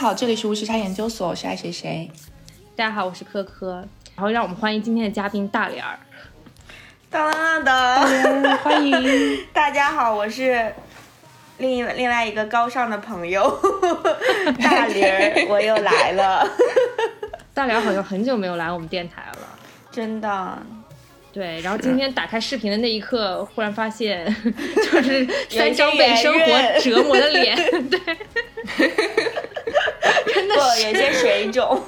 [0.00, 2.10] 好，这里是无时差研究所，我是爱谁谁。
[2.74, 3.86] 大家好，我是科科。
[4.16, 5.98] 然后让我们欢迎今天的嘉宾大脸儿。
[7.10, 10.72] 当当当当，欢迎大家好，我是
[11.58, 13.60] 另另外一个高尚的朋友
[14.64, 16.48] 大莲儿，我又来了。
[17.52, 19.58] 大脸儿好像很久没有来我们电台了，
[19.92, 20.58] 真的。
[21.32, 24.24] 对，然后今天打开视频的那一刻，忽然发现
[24.90, 27.56] 就是三张被生活折磨的脸，
[27.88, 28.00] 对，
[29.16, 29.19] 真
[30.58, 31.80] 的是有些水 肿。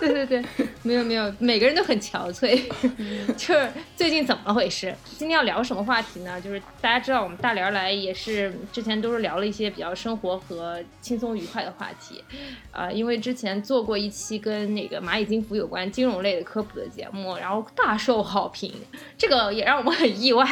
[0.00, 0.44] 对对对，
[0.82, 2.60] 没有没有，每个人都很憔悴。
[3.36, 4.94] 就是最近怎么回事？
[5.18, 6.38] 今天要聊什么话题呢？
[6.40, 12.22] 就是大家知道我们大连来也是之前都是聊了一些比较生活和轻松愉快的话题，
[12.70, 18.74] 啊，因为之前做过一期跟那个蚂蚁金服有关金融类的科普的节目，然后大受好评，
[19.16, 20.44] 这个也让我们很意外。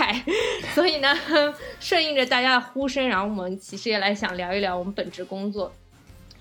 [0.75, 1.15] 所以呢，
[1.79, 5.71] 顺应着大家的呼声，然后我们其实也来想聊一聊我们本职工作。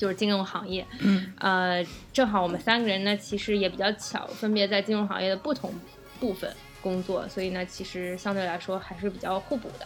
[0.01, 5.71] 就是金融行业，嗯，呃，正好我们三个人呢，其实也比较巧，分别在金融行业的不同
[6.19, 9.85] 部分工作，所以呢，其实相对来说还是比较互补的，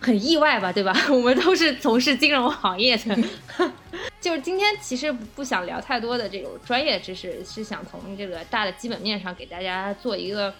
[0.00, 0.92] 很意外吧，对吧？
[1.08, 3.16] 我们都是从事金融行业的，
[4.20, 10.52] 就是今天其实不想聊太多的这种专业知识，是想从这个大的基本面上给大家做一个。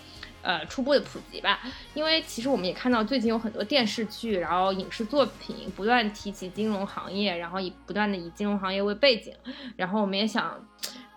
[0.44, 1.58] 呃，初步的普及吧，
[1.94, 9.32] 因为其实我们也看到最近有很多电视剧，然后影视作品不断提起金融行业，然后以不断的以金融行业为背景，
[9.76, 10.64] 然后我们也想，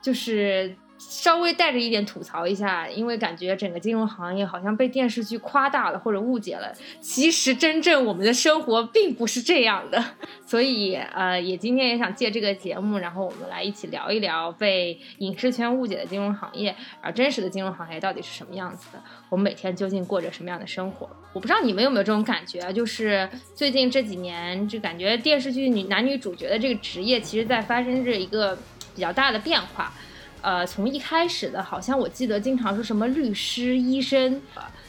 [0.01, 0.75] 就是。
[0.97, 6.73] 稍微带着一点吐槽一下，因为感觉整个金融行业好像被电视剧夸大了或者误解了。
[6.99, 10.03] 其实真正我们的生活并不是这样的，
[10.45, 19.01] 所以呃，也今天也想借这个节目，然后我们来一起聊一聊被影视圈误解的金融行业，而真实的金融行业到底是什么样子的？
[19.29, 21.09] 我们每天究竟过着什么样的生活？
[21.33, 28.57] 我不知道你们有没有这种感觉，就是最近这几年，就感觉电视剧女男女主角的这个职业，其实在发生着一个
[28.95, 29.93] 比较大的变化。
[30.41, 34.41] 呃，从一开始的，好像我记得经常是什么律师、医生，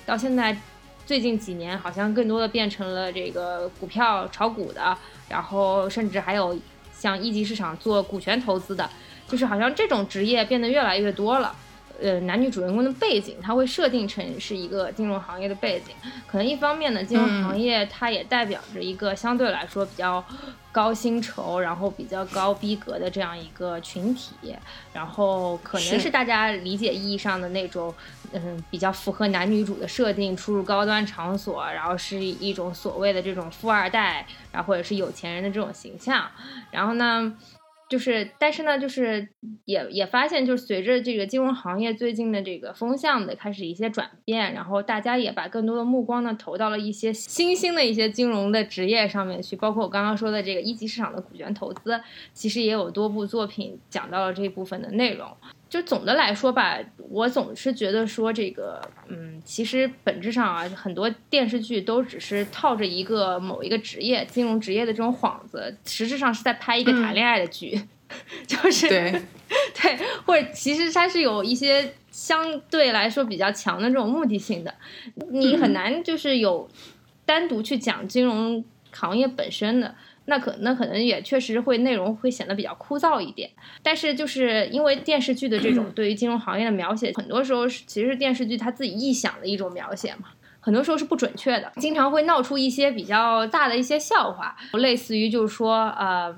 [0.05, 0.57] 到现在
[1.07, 4.97] 最近几年，好像更多的变成了这个股票炒股的，
[5.29, 6.59] 然后甚至还有
[6.93, 8.89] 像一级市场做股权投资的，
[9.27, 11.55] 就是好像这种职业变得越来越多了。
[12.01, 15.95] 呃，男女主人公的背景，它会设定成是一个金融行业的背景。
[16.27, 20.25] 可能一方面呢，金融行业它也代表着一个相对来说比较
[20.71, 24.35] 高薪酬，然后比较高逼格的这样一个群体。
[24.93, 27.93] 然后可能是大家理解意义上的那种，
[28.33, 36.27] 嗯，比较符合男女主的设定，出入高端场所，然后是一种所谓的这种富二代，然后或者是有钱人的这种形象。
[36.71, 37.35] 然后呢？
[37.89, 39.27] 就是，但是呢，就是
[39.65, 51.99] 也也发现，就是随着这个金融行业最近的这个风向的开始一些转变，然后大家也把更多的目光呢投到了一些新兴的一些金融的职业上面去，包括我刚刚说的这个一级市场的股权投资，
[52.35, 55.27] 其实也有多部作品讲到了这部分的内容。
[55.69, 56.79] 就总的来说吧，
[57.11, 67.81] 我总是觉得说这个，嗯，其实本质上啊，很多电视剧都只是套着一个某一个职业、金融职业的这种幌子，实质上是在拍一个谈恋爱的剧，
[68.47, 69.13] 就是对
[69.79, 74.75] 对，或者其实它是有一些相对来说比较强的这种目的性的，
[75.31, 76.67] 你很难就是有
[77.27, 79.95] 单独去讲金融行业本身的。
[80.31, 83.49] 那可那可能也确实会内容会显得比较枯燥一点，
[83.83, 90.29] 但是就是因为电视剧的这种 对于金融行业的描写，很多时候是其实电视剧它自己臆想的一种描写嘛，
[90.61, 96.37] 很多时候是不准确的，经常会闹出一些比较大的一些笑话，类似于就是说呃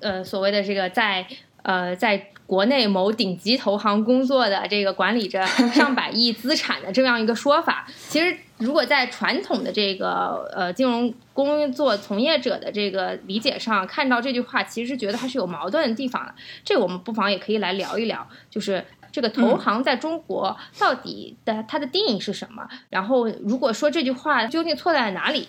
[0.00, 1.26] 呃所谓的这个在
[1.62, 8.34] 呃在国内某顶级投行工作的这个管理着上百亿资产的这样一个说法，其实。
[8.60, 16.34] 如果在传统的这个呃金融工作从业者的这个理解上看到这句话，其实是觉得它是有矛盾的地方的。
[16.62, 22.68] 这我们不妨也可以来聊一聊，就是这个投行在中国到底的它的定义是什么？
[22.90, 25.48] 然后如果说这句话究竟错在哪里？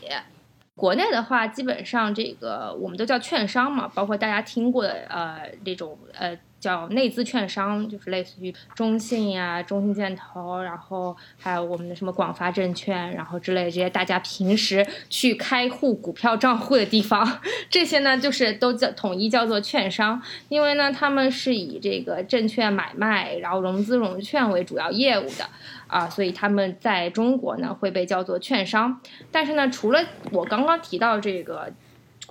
[0.75, 6.37] 国内的话，基本上这个我们都叫券商嘛，包括大家听过的呃这种呃。
[6.61, 25.49] 叫内资券商，就是类似于中信呀、中信建投，然后还有我们的什么广发证券，然后之类这些大家平时去开户股票账户的地方， 这些呢就是都叫统一叫做券商，因为呢他们是以这个证券买卖，然后融资融券为主要业务的
[25.87, 29.01] 啊，所以他们在中国呢会被叫做券商。
[29.31, 29.99] 但是呢，除了
[30.31, 31.73] 我刚刚提到这个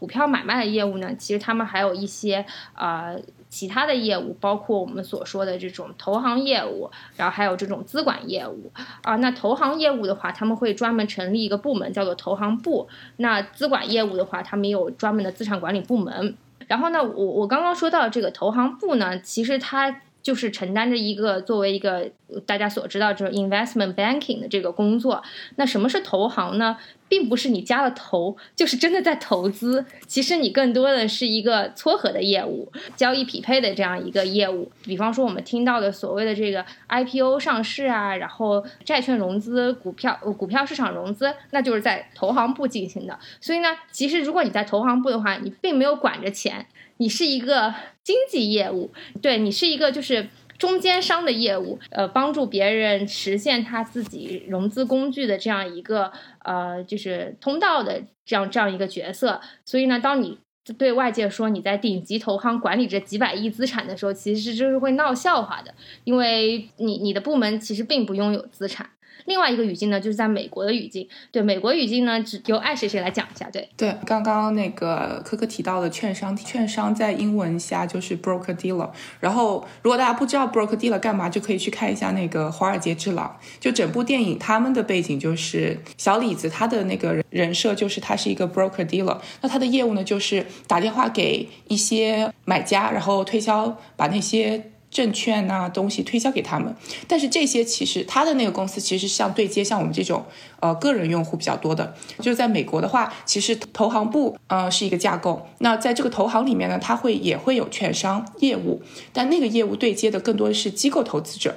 [0.00, 3.14] 股票买卖的业务呢，其实他们还有一些啊。
[3.50, 8.70] 其他的业务包括我们所说的这种投行业务，然后还有这种资管业务
[9.02, 9.16] 啊。
[9.16, 12.86] 那投行业务的话，他们会专门成立一个部门，叫做投行部。
[13.16, 16.36] 那资管业务的话，他们有专门的资产管理部门。
[16.68, 22.08] 然后呢，我我刚刚说到这个投行部呢，其实它就是承担着一个作为一个
[22.46, 25.20] 大家所知道这种 investment banking 的这个工作。
[25.56, 26.76] 那什么是投行呢？
[27.10, 34.70] 并不是你加了投就是真的在投资，其实你更多的是一个撮合的业务、交易匹配的这样一个业务。
[34.84, 43.18] 比方说我们听到的所谓的这个 IPO 上市啊，然后债券融资、股票股票市场融资，那就是在投行部进行的。
[43.40, 46.66] 所以呢，其实如果你在投行部的话，你并没有管着钱，
[46.98, 47.74] 你是一个
[48.04, 50.28] 经济业务，对你是一个就是。
[50.60, 56.12] 中间商的业务，呃，帮助别人实现他自己融资工具的这样一个
[56.44, 59.40] 呃，就是通道的这样这样一个角色。
[59.64, 60.38] 所以呢，当你
[60.78, 68.88] 对外界说你在顶级投行管理着几百亿资产的时候，其实就是会闹笑话的，因为你你的部门其实并不拥有资产。
[69.26, 71.08] 另外一个语境呢，就是在美国的语境。
[71.30, 73.48] 对美国语境呢，只由爱谁谁来讲一下。
[73.50, 78.90] 对对，刚刚那个科科提到的券商，券商在英文下就是 broker dealer。
[79.20, 83.38] 然后，如果大家不知道 broker dealer 干嘛，就可以去看一下那个《华尔街之狼》。
[83.60, 89.18] 就整部电影，他们的背景就是小李子，他的那个人设就是他是一个 broker dealer。
[89.40, 94.70] 那他的业务呢，就是打电话给一些买家，然后推销，把那些。
[94.90, 96.74] 证券呐东西推销给他们，
[97.06, 100.24] 但是这些其实他的那个公司其实像对接像我们这种
[100.58, 105.46] 呃个人用户比较多的，就是在美国的话，其实投行部呃是一个架构。
[105.58, 108.82] 那在这个投行里面呢，它会也会有券商业务，
[109.12, 111.54] 但那个业务对接的更多的是机构投资者，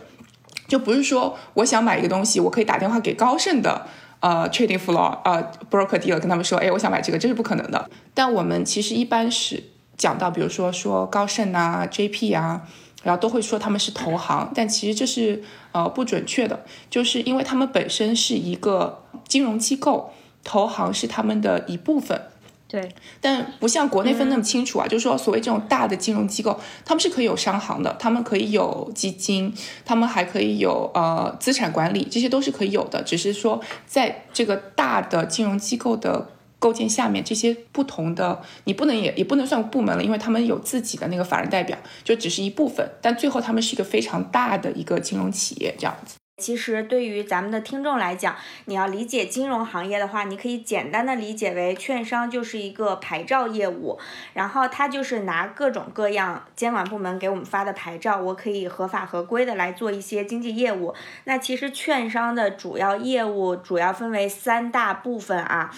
[0.68, 3.88] 就不是说我想买一个东西，我可以打电话给高盛的
[4.20, 7.90] 呃 trading floor 呃 broker dealer 跟他们说，哎，我想买这个，这是不可能的。
[8.14, 9.64] 但我们其实一般是
[9.98, 12.68] 讲到，比如说说高盛啊 JP 啊。
[13.04, 20.12] 然后都会说他们是投行，但其实这是呃不准确的，就是因为他们本身是一个金融机构，
[20.44, 22.20] 投行是他们的一部分。
[22.68, 22.90] 对，
[23.22, 29.54] 但不像国内分那么清楚啊，就是说所谓这种大的金融机构，他们是可以有商行的，他们可以有基金，
[29.86, 36.30] 他们还可以有呃资产管理，这些都是可以有的，只是说在这个大的金融机构的。
[36.64, 46.16] 构建下面这些不同的，你不能也也不能算部门了，因为他们有自己的那个法人代表，就只是一部分，但最后他们是一个非常大的一个金融企业这样子。
[46.42, 54.00] 其实对于咱们的听众来讲，你要理解金融行业的话，你可以简单的理解为券商就是一个牌照业务，
[54.34, 60.96] 然后它就是拿各种各样监管部门给我们发的牌照，我可以合法合规的来做一些经济业务。
[61.26, 65.76] 那其实券商的主要业务主要分为三大部分啊。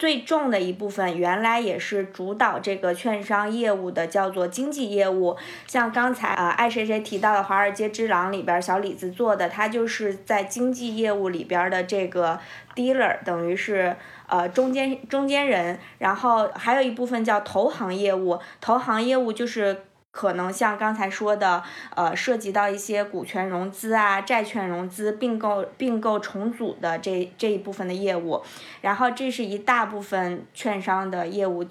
[0.00, 5.36] 最重的一部分，原来也是主导这个券商业务的，叫做经纪业务。
[5.66, 12.40] 像刚才啊，爱谁谁提到的《华尔街之狼》里边小李子做的，他就是在经纪业务里边的这个
[12.74, 13.94] dealer，等于是
[14.26, 15.78] 呃中间中间人。
[15.98, 19.82] 然后还有一部分叫投行业务，投行业务就是。
[20.12, 21.62] 可能像刚才说的，
[21.94, 28.42] 呃，涉及到一些股权融资啊、债券融资、并购、并购重组的这这一部分的业务，
[28.80, 31.64] 然后这是一大部分券商的业务，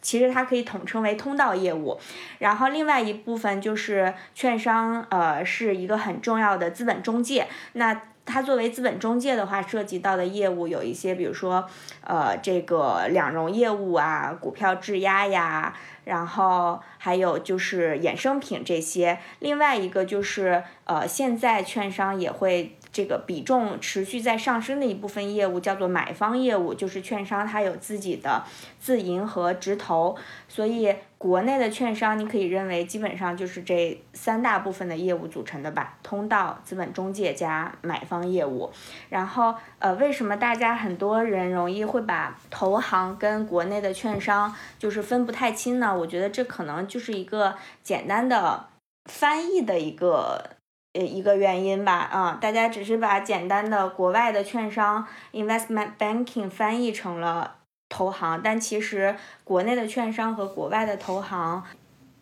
[0.00, 1.98] 其实它可以统称为通道业务。
[2.38, 7.46] 然后另外一部分就是券商，呃，是一个很重要的资本中介。
[7.74, 11.68] 那它作为资本中介的话，涉及到的业务有一些，比如说，
[12.04, 15.74] 呃，这个两融业务啊，股票质押呀。
[16.04, 28.44] 然后还有就是衍生品这些，另外一个就是呃，现在券商也会这个比重持续在上升的一部分业务叫做买方业务，就是券商它有自己的
[28.78, 30.16] 自营和直投，
[30.48, 30.94] 所以。
[31.22, 38.72] 国内的券商，你可以认为基本上就是这三大部分的业务组成的吧，通道、资本中介加买方业务。
[39.08, 45.96] 然后，呃，为什么大家很多人容易会把投行跟国内的券商就是分不太清呢？
[45.96, 48.66] 我觉得这可能就是一个简单的
[49.04, 50.56] 翻译的一个
[50.94, 52.08] 呃一个原因吧。
[52.12, 57.56] 啊，大家只是把简单的国外的券商 investment banking 翻译成了。
[57.94, 61.62] 投行，但其实国内的券商和国外的投行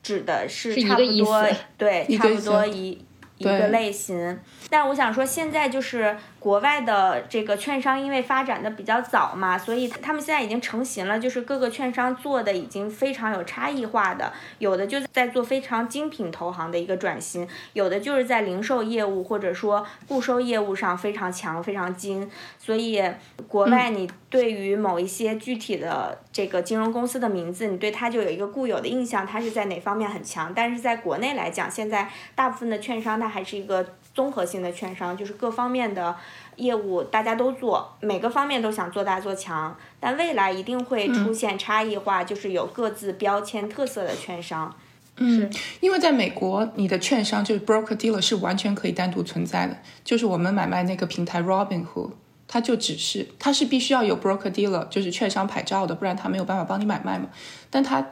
[0.02, 1.46] 指的是差不多，
[1.78, 3.04] 对，差不多一
[3.40, 4.38] 一个类型。
[4.68, 11.18] 但我想说，现在就是国外的这个券商，因为发展的比较早嘛，所以他们现在已经成型了。
[11.18, 22.30] 就是各个券商做的已经非常有差异化的，有的就在做非常精品投行的一个转型，有的就是在零售业务或者说固收业务上非常强、非常精。
[22.58, 23.02] 所以
[23.48, 30.52] 国外你对于某一些具体的这个金融公司的名字，你对它就有一个固有的印象，它是在哪方面很强。
[30.54, 33.86] 但是在国内来讲，现在大部分的券商它还是一个。
[34.12, 36.14] 综合性的券商，就是各方面的
[36.56, 44.74] 业务大家都做，每个方面都想做大做强，但未来一定会出现差异化，就是有各自标签特色的券商。
[45.16, 52.10] 嗯，因为在美国，你的券商就是 broker dealer 是完全可以单独存在的，就是我们买卖那个平台 Robinhood，
[52.52, 57.28] 它就只是它是必须要有 broker dealer，就是券商牌照的，不然它没有办法帮你买卖嘛。
[57.70, 58.04] 但它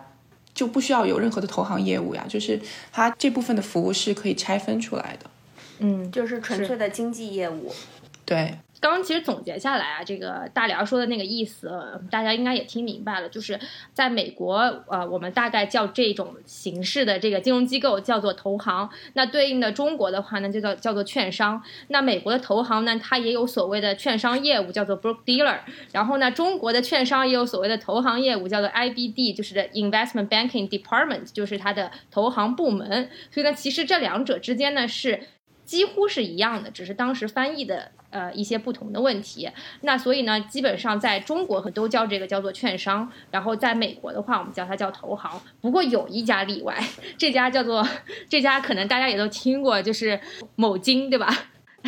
[0.54, 2.60] 就不需要有任何的投行业务呀，就是
[2.92, 5.28] 它这部分的服务是可以拆分出来的。
[5.80, 7.74] 嗯，就是纯粹的经济业务。
[8.24, 8.56] 对。
[8.80, 11.70] 刚刚其实总结下来啊，这个大辽说的那个意思，
[12.10, 13.28] 大家应该也听明白了。
[13.28, 13.58] 就是
[13.92, 14.56] 在美国，
[14.88, 18.88] 呃，我们大概叫这种形式的这个金融机构叫做投行。
[19.14, 21.62] 那对应的中国的话呢，就叫叫做券商。
[21.88, 25.58] 那美国的投行呢，它也有所谓的券商业务，叫做 broker dealer。
[25.92, 33.10] 然后呢，中国的券商也有所谓的投行业务，叫做 IBD，就是 investment banking department，就是它的投行部门。
[33.30, 35.20] 所以呢，其实这两者之间呢是
[35.68, 37.92] 几乎是一样的，只是当时翻译的。
[38.10, 39.50] 呃，一些不同的问题，
[39.82, 45.38] 那所以呢，基本上在中国都叫这个叫做券商，然后在美国的话，我们叫它叫投行。
[45.60, 46.74] 不过有一家例外，
[47.18, 47.86] 这家叫做
[48.26, 50.18] 这家可能大家也都听过，就是
[50.56, 51.28] 某金，对吧？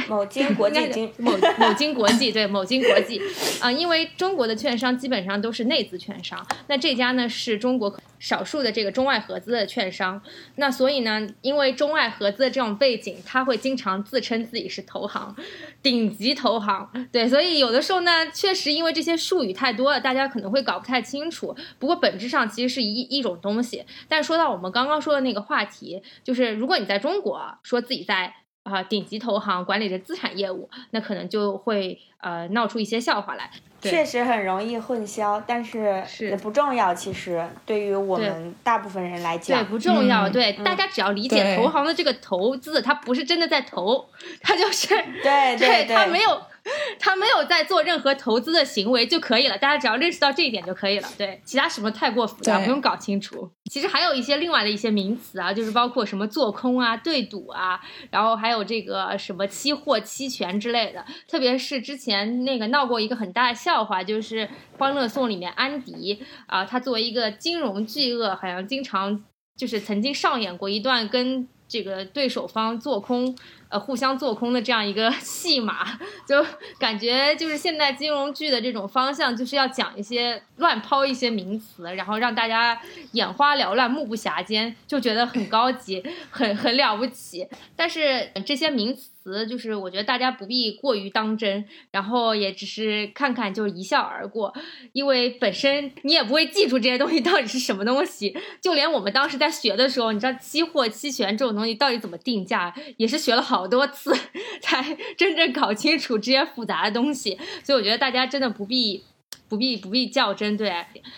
[0.08, 3.20] 某金国际金 某某金国际对某金国际
[3.60, 10.20] 啊，因为中国的券商基本上都是内资券商，那这家呢是中国少数的这个中外合资的券商，
[10.56, 15.34] 那所以呢，因为中外合资的这种背景，他会经常自称自己是投行，
[15.82, 21.56] 顶级投行，对，所以有的时候呢，确实因为这些术语太多了，大家可能会搞不太清楚。
[21.78, 23.84] 不过本质上其实是一一种东西。
[24.08, 28.34] 但说到我们刚刚说的那个话题，就是如果你在中国说自己在。
[28.62, 33.50] 啊，顶级投行管理着资产业务，那可能就会呃闹出一些笑话来。
[33.80, 36.94] 确实很容易混淆，但是也不重要。
[36.94, 40.28] 其实对于我们大部分人来讲，对不重要。
[40.28, 44.06] 对大家只要理解投行的这个投资，它不是真的在投，
[44.42, 44.88] 它就是
[45.22, 46.42] 对对对，它没有。
[46.98, 51.08] 他没有在做任何投资的行为就可以了，大家只要认识到这一点就可以了。
[51.16, 53.50] 对，其他什么太过复杂，不用搞清楚。
[53.70, 61.04] 其实还有一些另外的一些名词啊，就是包括什么做空啊、对赌啊，然后还有这个什么期货、期权之类的。
[61.28, 64.46] 特别是之前那个闹过一个很大的笑话，就是
[64.78, 69.24] 《欢乐颂》里面安迪啊，他作为一个金融巨鳄，好像经常
[69.56, 73.36] 就是曾经上演过一段跟这个对手方做空。
[73.70, 76.44] 呃，互相做空的这样一个 戏码，就
[76.78, 82.78] 感觉就是现代金融剧的这种方向，就是要讲一些乱抛一些名词，然后让大家
[83.12, 87.46] 眼花缭乱、目不暇接，就觉得很高级、很很了不起。
[87.74, 89.08] 但是这些名词。
[89.22, 94.50] 词就是我觉得大家不必过于当真，然后也只是看看就一笑而过，
[94.94, 98.34] 因为本身你也不会记住这些东西到底是什么东西。
[98.62, 104.12] 就连我们当时在学的时候，你知道期货、期权这种东西到底怎么定价，也是学了好好多次
[104.62, 107.38] 才真正搞清楚这些复杂的东西。
[107.62, 109.04] 所以我觉得大家真的不必。
[109.48, 110.72] 不必不必较真，对。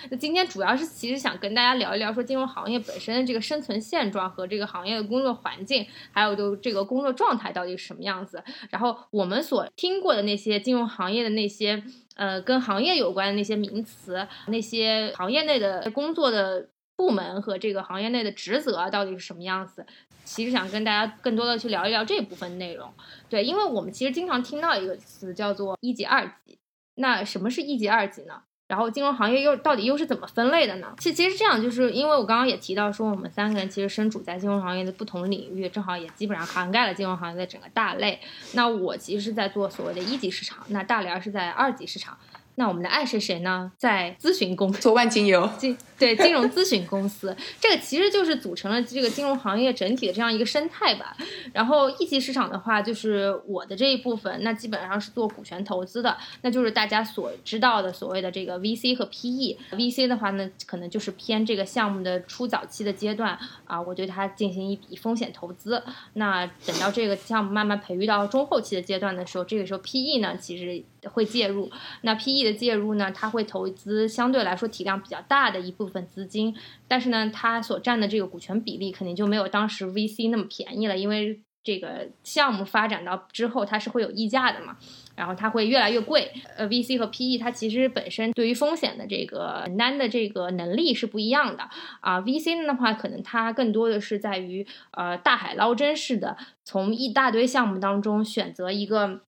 [0.08, 8.42] 那今天主要是其实想跟大家聊一聊，说金融行业本身的这个生存现状和这个行业的工作环境，还有就这个工作状态到底是什么样子。
[8.70, 11.82] 然后我们所听过的那些金融行业的那些
[12.14, 19.84] 呃跟行业有关的那些名词，那些行业内的工作的部门和这个行业内的职责到底是什么样子，
[20.24, 22.92] 其实想跟大家更多的去聊一聊这部分内容。
[23.28, 26.58] 对，因为我们其实经常听到一个词叫做一级、二级。
[26.96, 28.34] 那什么是一级、二级呢？
[28.68, 30.94] 然后金融行业又到底又是怎么分类的呢？
[30.98, 38.18] 其其实这样，就是因为我刚刚也提到说，我们三个人其实身处在金融行业的不同领域，正好也基本上涵盖了金融行业的整个大类。
[38.52, 42.16] 那我其实是在做所谓的一级市场，那大连是在二级市场。
[42.54, 43.72] 那我们的爱是谁呢？
[43.76, 51.16] 在咨询公司做万金油，金对金融咨询公司，这个其实就是组成了这个金融行业整体的这样一个生态吧。
[51.52, 59.56] 然后一级市场的话，就是我的这一部分，那基本上是做股权投资的，那就是大家所知道的所谓的这个 VC 和 PE。
[59.70, 65.80] VC 的话呢，可能就是偏这个项目的初早期的阶段啊，我对它进行一笔风险投资。
[66.14, 71.70] 那等到这个项目慢慢培育到中后期的阶段的时候，这个时候 PE 呢，其实会介入。
[72.00, 76.56] 那 PE 的介入呢，它会投资相对来说体量比较大的一部分资金，
[76.88, 84.76] 但是呢，它所占的这个股权比例肯定就没有当时 VC 那么便宜了，因为这个项目发展到之后它是会有溢价的嘛，
[85.14, 86.32] 然后它会越来越贵。
[86.56, 91.68] 呃，VC 和 PE 它其实本身对于风险的这个承担的这个能力是不一样的
[92.00, 92.20] 啊。
[92.22, 99.20] VC 的话，可能它更多的是在于呃大海捞针式的，从一大堆项目当中选择一个。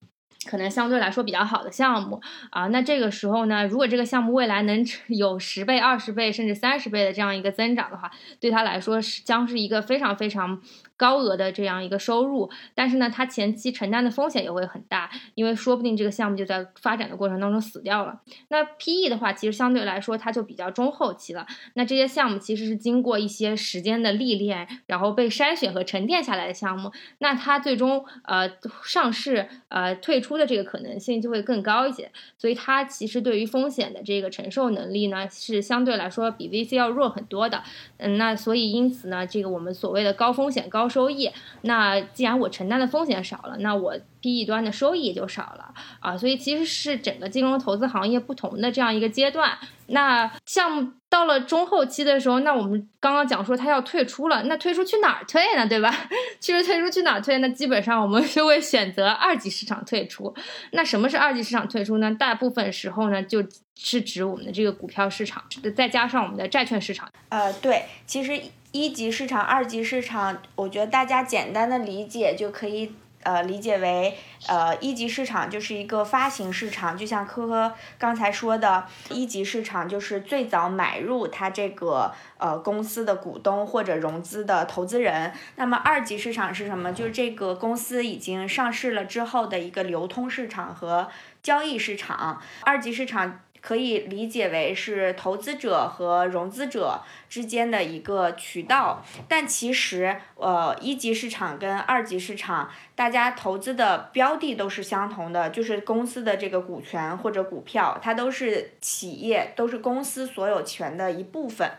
[0.46, 2.20] 可能相对来说比较好的项目
[2.50, 8.10] 啊，那这个时候呢，如果这个项目未来能有十倍、二十倍甚至三十倍的这样一个增长的话，
[8.40, 10.60] 对他来说是将是一个非常非常
[10.96, 18.20] 高额的这样一个收入，但是呢，它前期承担的风险也会很大，因为说不定这个项目就在发展的过程当中死掉了。
[18.48, 21.46] 那 PE 的话，其实相对来说它就比较中后期了。
[21.74, 28.48] 那这些项目其实是经过一些时间的历练，然后被筛选和沉淀下来的项目，那它最终呃
[28.84, 32.10] 上市呃退出的这个可能性就会更高一些。
[32.38, 37.62] 所以它其实对于风险的这个承受能力呢，是相对来说比 VC 要弱很多的。
[37.98, 41.30] 嗯，那所以因此呢，这个我们所谓的高风险高高收益，
[41.62, 46.14] 那既然我承担的风险少了，那我 PE 端的收益也就少了啊。
[46.14, 49.56] 所以其实是整个金融投资行业不同的这样一个阶段。
[49.86, 55.66] 那项目到了中后期的时候，那我们刚刚讲说它要退出了，那退出去哪儿退呢？
[55.66, 55.90] 对吧？
[56.38, 57.38] 其实退出去哪儿退？
[57.38, 60.34] 那基本上我们就会选择二级市场退出。
[60.72, 62.14] 那什么是二级市场退出呢？
[62.14, 63.42] 大部分时候呢，就
[63.74, 65.42] 是指我们的这个股票市场，
[65.74, 67.08] 再加上我们的债券市场。
[67.30, 68.38] 呃，对，其实
[68.74, 72.92] 一级市场、二级市场，我觉得大家简单的理解就可以。
[73.22, 85.32] 呃，理解为呃一级市场就是一个发行市场，就像科科刚才说的，一级市场就是最早买入它这个呃公司的股东或者融资的投资人。
[85.56, 86.92] 那么二级市场是什么？
[86.92, 91.08] 就是这个公司已经上市了之后的一个流通市场和
[91.42, 92.42] 交易市场。
[92.60, 93.40] 二级市场。
[93.64, 111.70] 可以理解为是投资者和融资者之间的一个渠道，但其实，呃，一级市场跟二级市场，大家投资的标的都是相同的，就是公司的这个股权或者股票，它都是企业，都是公司所有权的一部分。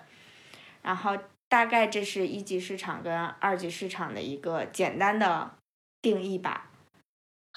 [0.82, 1.16] 然后，
[1.48, 5.52] 大概这是一级市场跟二级市场的一个简单的
[6.02, 6.72] 定义吧。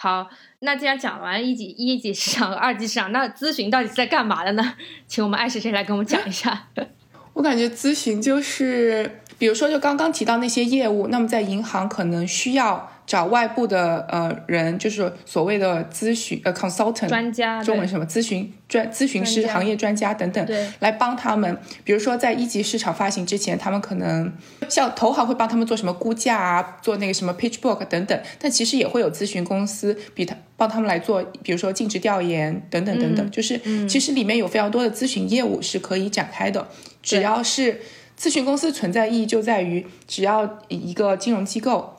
[0.00, 0.28] 好，
[0.60, 4.74] 那既然讲完一级一级市场和二级市场，那咨询到底是在干嘛的呢？
[5.08, 6.68] 请我们爱谁谁来跟我们讲一下。
[7.34, 12.92] 我感觉咨询就是，比如说就刚刚提到那些业务，那么在银行可能需要。
[13.08, 20.46] 找外部的呃人，就是所谓的咨询呃 consultant 专家，中文什么咨询专咨询师、行业专家等等，
[20.80, 21.58] 来帮他们。
[21.84, 24.30] 比如说在一级市场发行之前，他们可能
[24.68, 28.20] 像投行会帮他们做什么估价啊，做那个什么 pitch book 等等。
[28.38, 33.30] 但其实也会有咨询公司比他帮他们来做，比如说尽职调研等等等等。
[33.30, 36.68] 就是其实里面有非常多的咨询业务是可以展开的。
[37.02, 37.80] 只要是
[38.20, 41.94] 咨询公司存在意义就在于，只要一个金融机构。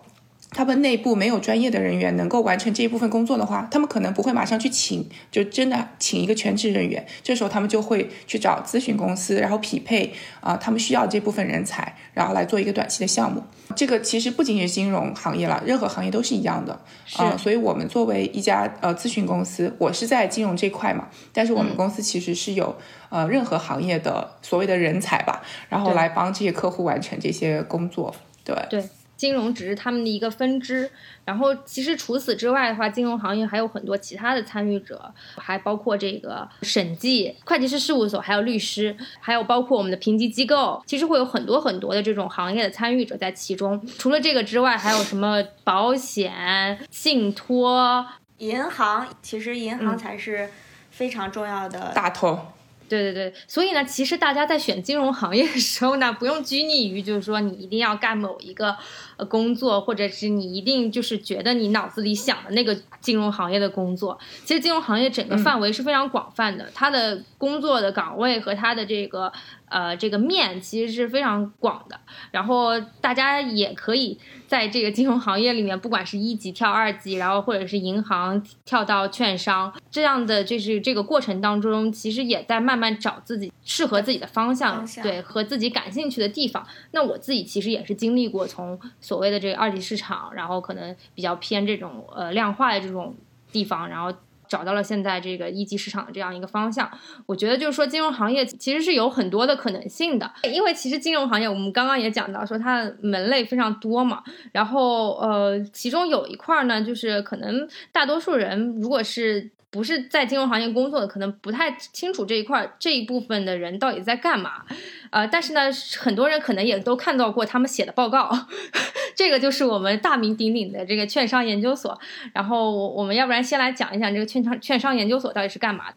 [0.51, 7.05] 他们内部没有专业的人员能够完成这一部分工作的话，他们可能不会马上去请，就真的请一个全职人员。
[7.21, 13.43] 这时候他们就会去找咨询公司，然后匹配啊他们需要这部分人才，然后来做一个短期的项目。
[13.75, 16.73] 这个其实不仅仅是金融行业了，任何行业都是一样的
[17.17, 17.37] 啊。
[17.37, 22.75] 所以我们作为一家呃咨询公司，我是在金融这块嘛，但是我们公司其实是有
[23.09, 28.15] 呃任何行业的所谓的人才吧，然后来帮这些客户完成这些工作。
[28.43, 28.83] 对对。
[29.19, 30.89] 金融只是他们的一个分支，
[31.25, 43.85] 然后其实除此之外的话，金融行业还有很多其他的参与者，还包括这个审计、会计师事务所，还有律师，还有包括我们的评级机构，其实会有很多很多的这种行业的参与者在其中。
[43.97, 49.05] 除了这个之外，还有什么保险、信托、银行？
[49.21, 50.49] 其实银行才是
[50.91, 52.39] 非常重要的大头。
[52.87, 58.75] 对对对，所以呢，其实大家在选金融行业的时候呢，不用拘泥于就是说你一定要干某一个
[59.19, 64.17] 呃工作，或者是你一定就是觉得你脑子里想的那个金融行业的工作。
[64.45, 69.31] 其实金融行业整个范围是非常广泛的，它的工作的岗位和它的这个。
[69.71, 71.99] 呃，这个面其实是非常广的，
[72.31, 86.65] 然后大家也可以在这个金融行业里面，不管是一级跳二级，然后或者是银行跳到券商这样的，就是这个过程当中，其实也在慢慢找自己适合自己的方向，对，和自己感兴趣的地方。
[86.89, 88.79] 那我自己其实也是经历过从
[89.09, 93.15] 所谓的这个二级市场，然后可能比较偏这种呃量化的这种
[93.51, 94.13] 地方，然后。
[94.49, 96.89] 找到了现在这个一级市场的这样一个方向，
[97.27, 109.51] 我觉得就是说金融行业其实是有很多的可能性的，因为其实金融行业我们刚刚也讲到说它的门类非常多嘛，然后呃其中有一块呢就是可能大多数人如果是。
[109.71, 114.65] 不是在金融行业工作的，可能不太清楚这一块这一部分的人到底在干嘛，
[115.11, 118.29] 呃，但是呢，很多人可能也都看到过他们写的报告，
[119.15, 121.99] 这个就是我们大名鼎鼎的这个券商研究所。
[122.33, 125.95] 然后我们要不然先来讲一讲这个券商券商研究所到底是干嘛的。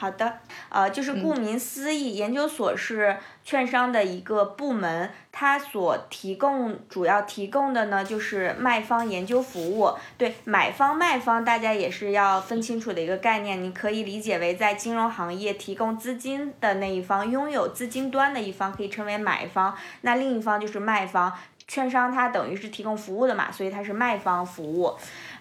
[0.00, 0.38] 好的，
[0.70, 9.90] 呃，就是顾名思义，研究所是券商的一个部门，它所提供主要提供的呢就是卖方研究服务。
[10.16, 21.30] 对，买方卖方大家也是要分清楚的一个概念，你可以理解为在金融行业提供资金的那一方，拥有资金端的一方可以称为买方，那另一方就是卖方。
[21.68, 24.92] 券商它等于是提供服务的嘛，所以它是卖方服务。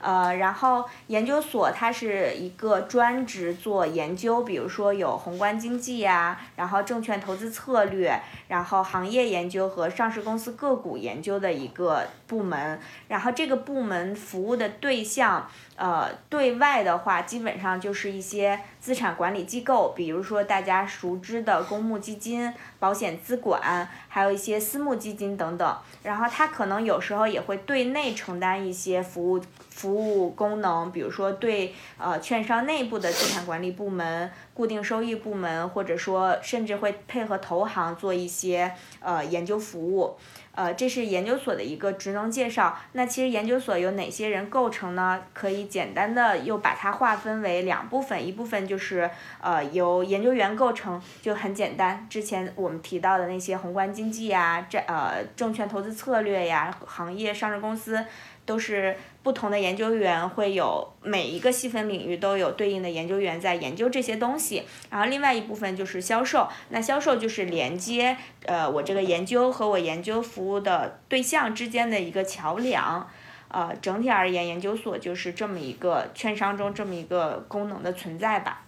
[0.02, 12.80] 呃，然后研究所它是一个专职做研究，比如说有宏观经济呀，然后证券投资策略，然后行业研究和上市公司个股研究的一个部门。
[13.08, 25.78] 然后这个部门服务的对象，呃，对外的话基本上就是一些资产管理机构，比如说大家熟知的公募基金、保险资管，还有一些私募基金等等。
[26.04, 29.42] 然后它可能有时候也会对内承担一些服务。
[29.70, 40.18] 服务功能，比如说对呃券商内部的资产管理部门、固定收益部门，或者说甚至会配合投行做一些呃研究服务，
[40.60, 42.78] 呃，这是研究所的一个职能介绍。
[42.92, 45.22] 那其实研究所有哪些人构成呢？
[45.34, 52.06] 可以简单的又把它划分为两部分，一部分就是呃由研究员构成，就很简单。
[52.10, 58.04] 之前我们提到的那些宏观经济呀、债呃证券投资策略呀、行业上市公司。
[58.50, 73.08] 都是不同的研究员会有每一个细分领域都有对应的研究员在研究这些东西，然后另外一部分就是销售，那销售就是连接呃我这个研究和我研究服务的对象之间的一个桥梁，
[73.50, 78.64] 呃整体而言，研究所就是这么一个券商中这么一个功能的存在吧。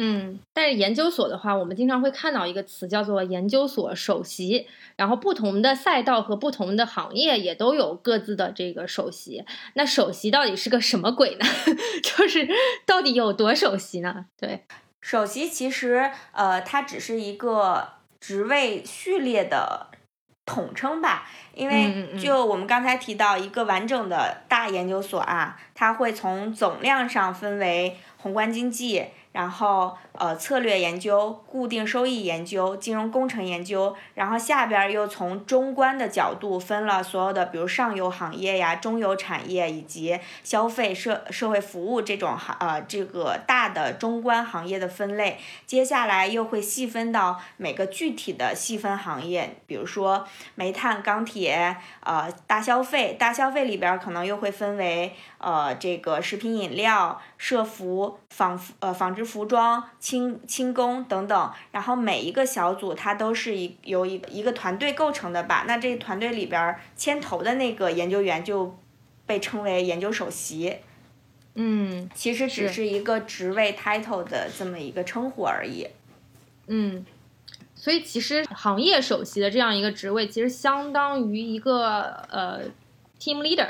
[0.00, 9.44] 嗯，但是研究所的话，我们经常会看到一个词叫做研究所首席，然后不同的赛道和不同的行业也都有各自的这个首席。
[9.74, 11.44] 那首席到底是个什么鬼呢？
[12.04, 12.48] 就是
[12.86, 14.26] 到底有多首席呢？
[14.38, 14.62] 对，
[15.00, 17.88] 首席其实呃，它只是一个
[18.20, 19.88] 职位序列的
[20.46, 29.04] 统称吧，因为就我们刚才提到一个完整的大研究所啊，它会从总量上分为宏观经济。
[29.38, 45.38] 然后，呃，策略研究、固定收益研究、金融工程研究，然后下边又从中观的角度分了所有的，比如上游行业呀、中游产业以及消费社社会服务这种行呃这个大的中观行业的分类。
[45.64, 50.26] 接下来又会细分到每个具体的细分行业，比如说
[50.56, 57.20] 煤炭、钢铁，呃，大消费，大消费里边可能又会分为呃这个食品饮料。
[57.40, 65.66] 设服、纺呃纺织服装、轻轻工等等，然后每一个小组它都是一由一一个团队构成的吧？
[65.68, 68.74] 那这个团队里边牵头的那个研究员就
[69.26, 70.78] 被称为研究首席。
[71.56, 75.86] 嗯，其实只是一个职位 title 的这么一个称呼而已。
[76.68, 77.04] 嗯，
[77.74, 82.62] 所以其实行业首席的这样一个职位，其实相当于一个呃
[83.20, 83.68] team leader。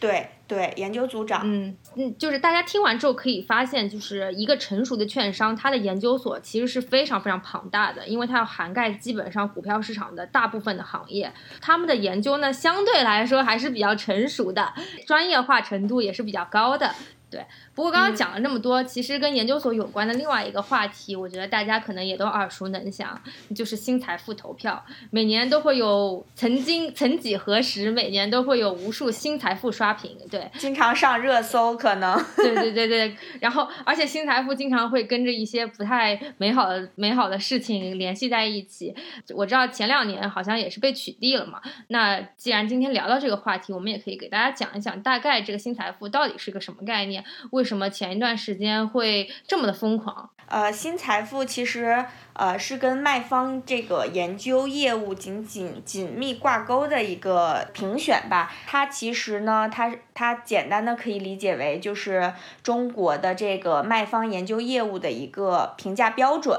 [0.00, 1.42] 对对，研究组长。
[1.44, 11.32] 嗯嗯，就是大家听完之后可以发现，就是一个成熟的券商，它的研究所其实是非常非常庞大的，因为它要涵盖基本上股票市场的大部分的行业。
[11.60, 14.72] 他们的研究呢，相对来说还是比较成熟的，
[15.04, 16.94] 专业化程度也是比较高的。
[17.28, 17.44] 对，
[17.76, 23.20] 不过刚刚讲了那么多，其实跟研究所有关的另外一个话题，我觉得大家可能也都耳熟能详，
[23.54, 38.94] 就是新财富投票，每年都会有，曾经曾几何时，每年都会有无数新财富刷屏，对，经常上热搜，可能， 对对对对，然后而且新财富经常会跟着一些不太美好的美好的事情联系在一起，
[39.34, 47.22] 我知道前两年好像也是被取缔了嘛，那既然今天聊到这个话题，我们也可以给大家讲一讲，大概这个新财富到底是个什么概念。
[47.50, 50.30] 为什么前一段时间会这么的疯狂？
[50.46, 58.52] 呃，新财富其实呃是跟卖方这个研究业务紧紧紧密挂钩的一个评选吧。
[58.66, 66.58] 它其实呢，它它简单的可以理解为就是中国的这个卖方研究业务的一个评价标准。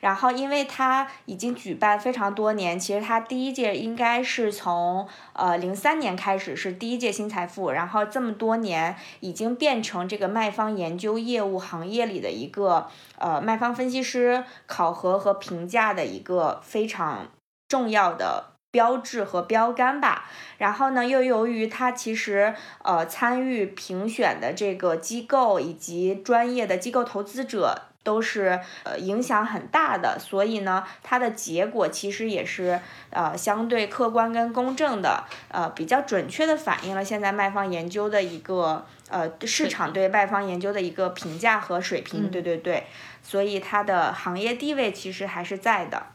[0.00, 12.88] 然后，因为它已经举办非常多年，其实它第一届应该是从呃零三年开始是第一届新财富，然后这么多年已经变成这个卖方研究业务行业里的一个。
[13.20, 17.28] 呃，卖方分析师考核和评价的一个非常
[17.68, 20.24] 重要的标志和标杆吧。
[20.58, 42.30] 然后呢，又由于它其实呃参与评选的这个机构以及专业的机构投资者都是呃影响很大的，所以呢，它的结果其实也是呃相对客观跟公正的，呃比较准确的反映了现在卖方研究的一个呃市场对卖方研究的一个评价和水平。
[42.30, 42.86] 对对对。
[43.28, 46.06] 所以它的行业地位其实还是在的。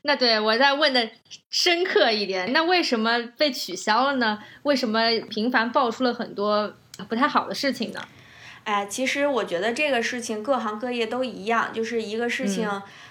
[0.00, 1.10] 那对我再问的
[1.50, 4.38] 深刻一点，那为什么被取消了呢？
[4.62, 6.74] 为什么频繁爆出了很多
[7.10, 8.00] 不太好的事情呢？
[8.64, 12.66] 哎，其实我觉得这个事情各行各业都一样，就是一个事情。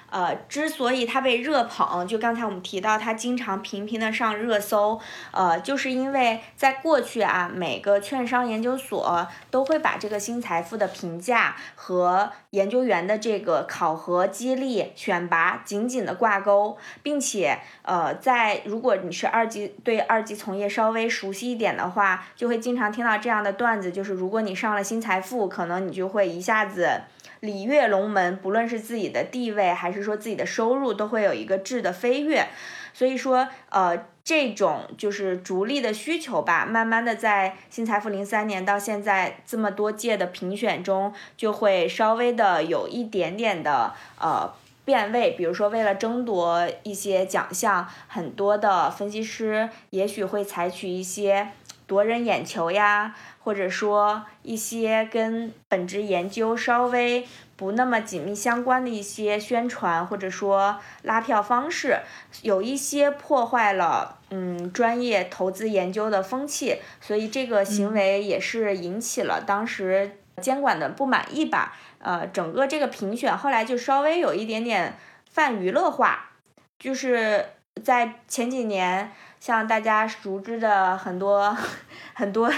[0.09, 4.99] 呃，之所以它被热捧，就刚才我们提到它经常频频的上热搜，
[5.31, 27.01] 呃，就是因为在过去啊，每个券商研究所都会把这个新财富的评价和研究员的这个考核、激励、选拔紧紧的挂钩，并且呃，在如果你是二级对二级从业稍微熟悉一点的话，就会经常听到这样的段子，就是如果你上了新财富，可能你就会一下子。
[27.39, 32.48] 礼跃龙门，不论是自己的地位还是说自己的收入，都会有一个质的飞跃。
[32.93, 44.54] 所以说，呃，这种就是逐利的需求吧，慢慢的在新财富零三年到现在这么多届的评选中，就会稍微的有一点点的呃
[44.86, 45.32] 变位。
[45.32, 51.50] 比如说，为了争夺一些奖项，很多的分析师也许会采取一些
[51.86, 53.13] 夺人眼球呀。
[53.45, 61.99] 或者说一些跟本职研究稍微不那么紧密相关的一些宣传，或者说拉票方式，
[62.41, 71.77] 有一些破坏了嗯专业投资研究的风气，所以这个行为也是引起了当时监管的不满意吧。
[71.99, 74.97] 呃，整个这个评选后来就稍微有一点点
[75.29, 76.31] 泛娱乐化，
[76.79, 77.45] 就是
[77.84, 81.55] 在前几年，像大家熟知的很多
[82.15, 82.51] 很多。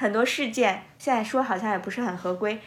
[0.00, 2.58] 很多事件现在说好像也不是很合规，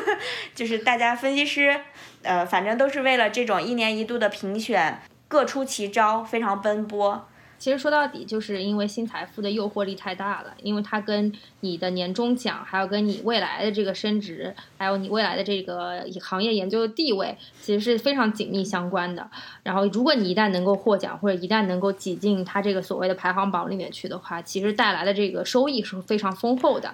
[0.54, 1.80] 就是大家分析师，
[2.20, 7.26] 呃，反正都是为了这种一年一度的评选，各出奇招，非常奔波。
[7.62, 19.30] 其实说到底，就是因为新财富的诱惑力太大了，因为它跟你的年终奖，还有跟你未来的这个升职，还有你未来的这个行业研究的地位，其实是非常紧密相关的。
[19.62, 26.92] 然后，如果你一旦能够获奖，或者一旦能够挤进它这个所谓的排行榜里面去的话，其实带来的这个收益是非常丰厚的。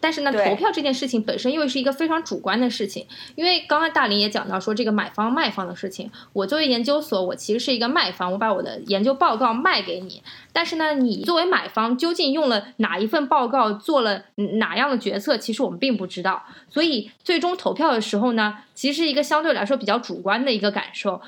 [0.00, 6.10] 但是呢，投票这件事情本身又是一个非常主观的事情，因为刚刚大林也讲到说这个买方卖方的事情。
[6.32, 10.22] 我作为研究所，我其实是一个卖方，我把我的研究报告卖给你。
[10.52, 14.24] 但是呢，你作为买方究竟用了哪一份报告，做了
[14.58, 16.44] 哪样的决策，其实我们并不知道。
[16.68, 21.20] 所以最终投票的时候呢，其实是一个相对来说比较主观的一个感受。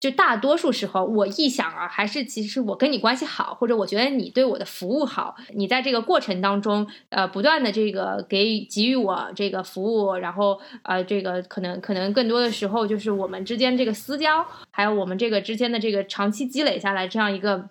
[0.00, 17.68] 就大多数时候，我一想啊，还是其实我跟你关系好，或者我觉得你对我的服务好，你在这个过程当中，呃，不断的这个给给予我这个服务，然后呃，这个可能可能更多的时候就是我们之间这个私交，还有我们这个之间的这个长期积累下来这样一个。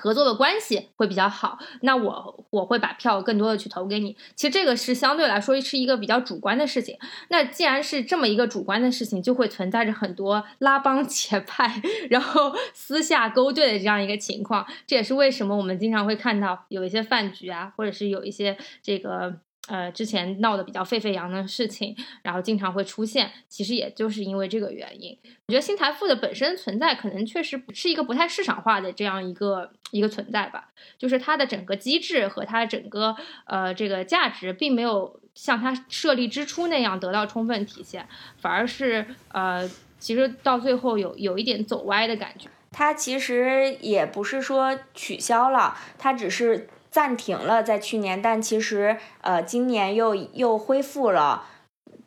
[0.00, 4.16] 合作的关系会比较好，那我我会把票更多的去投给你。
[4.34, 6.98] 其实这个是相对来说是一个比较主观的事情。
[7.28, 11.80] 那既然是这么一个主观的事情，就会存在着很多拉帮结派，
[12.10, 14.66] 然后私下勾兑的这样一个情况。
[14.86, 19.38] 这也是为什么我们经常会看到有一些饭局啊，或者是有一些这个。
[19.66, 25.16] 呃，之前闹得比较沸沸扬的事情，然后经常会出现，其实也就是因为这个原因。
[25.46, 30.68] 我觉得新财富的本身存在，可能确实是一个不太市场化的这样一个一个存在吧。
[30.98, 39.66] 就是它的整个机制和它整个呃这个价值，并没有像它设立之初那样得到充分体现，反而是呃，
[39.98, 42.50] 其实到最后有有一点走歪的感觉。
[42.70, 46.68] 它其实也不是说取消了，它只是。
[46.94, 51.42] 暂停了，在去年，但其实，呃，今年又又恢复了。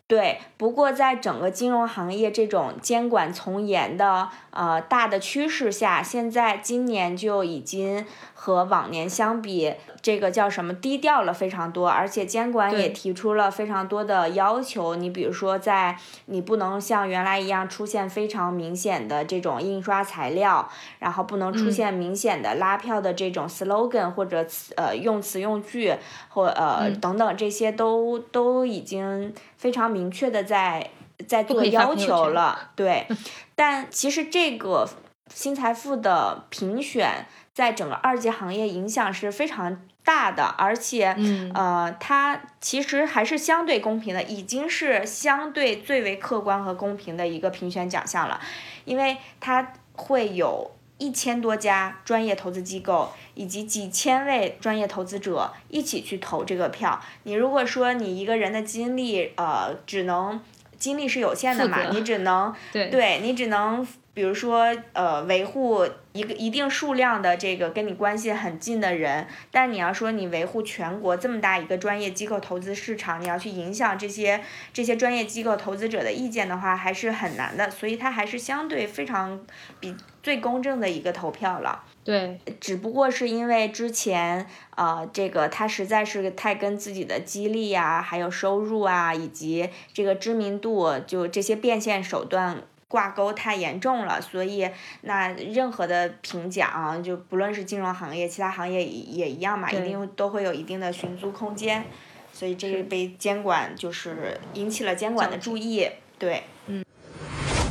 [0.07, 8.05] 对，不过在整个金融行业这种监管从严的呃大的趋势下，现在今年就已经
[8.39, 14.95] 和往年相比，这个叫什么低调了非常多，而且监管也提出了非常多的要求。
[14.95, 15.97] 你比如说，在
[16.27, 20.69] 你不能像原来一样出现非常明显的这种印刷材料，
[20.99, 25.95] 然后不能出现明显的拉票的这种 slogan 或者词呃用词用句
[26.29, 29.33] 或呃等等这些都都已经。
[29.57, 30.91] 非常明确的在
[31.27, 33.07] 在做要求了，对，
[33.55, 34.87] 但其实这个
[35.33, 37.25] 新财富的评选
[37.57, 41.17] 在整个二级行业影响是非常大的，而且，
[41.55, 48.39] 呃，它其实还是相对公平的，已经是相对最为客观和公平的一个评选奖项了，
[48.85, 50.69] 因为它会有。
[50.99, 56.99] 一千多家专业投资机构以及几千位专业投资者一起去投这个票。
[57.21, 60.41] 你如果说你一个人的精力，呃，只能
[60.79, 74.41] 精力是有限的嘛，你只能对，对你只能比如说呃维护一个一定数量的这个跟你关系很近的人，但你要说你维护全国这么大一个专业机构投资市场，你要去影响这些
[74.73, 77.69] 这些专业机构投资者的意见的话，还是很难的。
[77.69, 79.39] 所以它还是相对非常
[79.79, 81.83] 比最公正的一个投票了。
[82.03, 94.69] 对，只不过是因为之前，呃，这个他实在是太跟自己的激励呀，还有收入啊，以及这个知名度，就这些变现手段挂钩太严重了，所以
[95.01, 101.83] 那任何的评奖，就不论是金融行业，其他行业也一样嘛，一定都会有一定的寻租空间，
[102.31, 106.85] 所以这个被监管就是引起了监管的注意，对，嗯。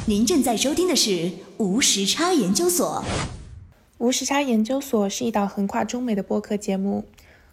[0.06, 3.02] 您正在收听的是无时差研究所。
[3.98, 7.06] 无时差研究所是一档横跨中美的播客节目，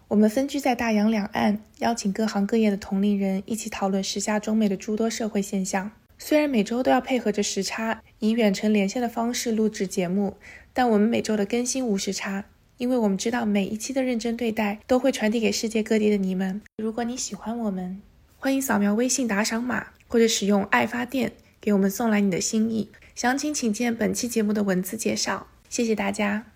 [0.08, 5.90] 我们分居在大洋两岸，邀请各行各业的同龄人一起讨论时下中美的诸多社会现象。
[6.18, 10.36] 虽然每周都要配合着时差，以远程连线的方式录制节目，
[10.72, 12.44] 但我们每周的更新无时差，
[12.78, 16.62] 因为我们知道每一期的认真对待都会传递给世界各地的你们。
[16.76, 18.00] 如果你喜欢我们，
[18.36, 22.90] 欢迎扫描微信打赏码，或者使用爱发电给我们送来你的心意。
[23.14, 25.46] 详情请见本期节目的文字介绍。
[25.68, 26.53] 谢谢大家。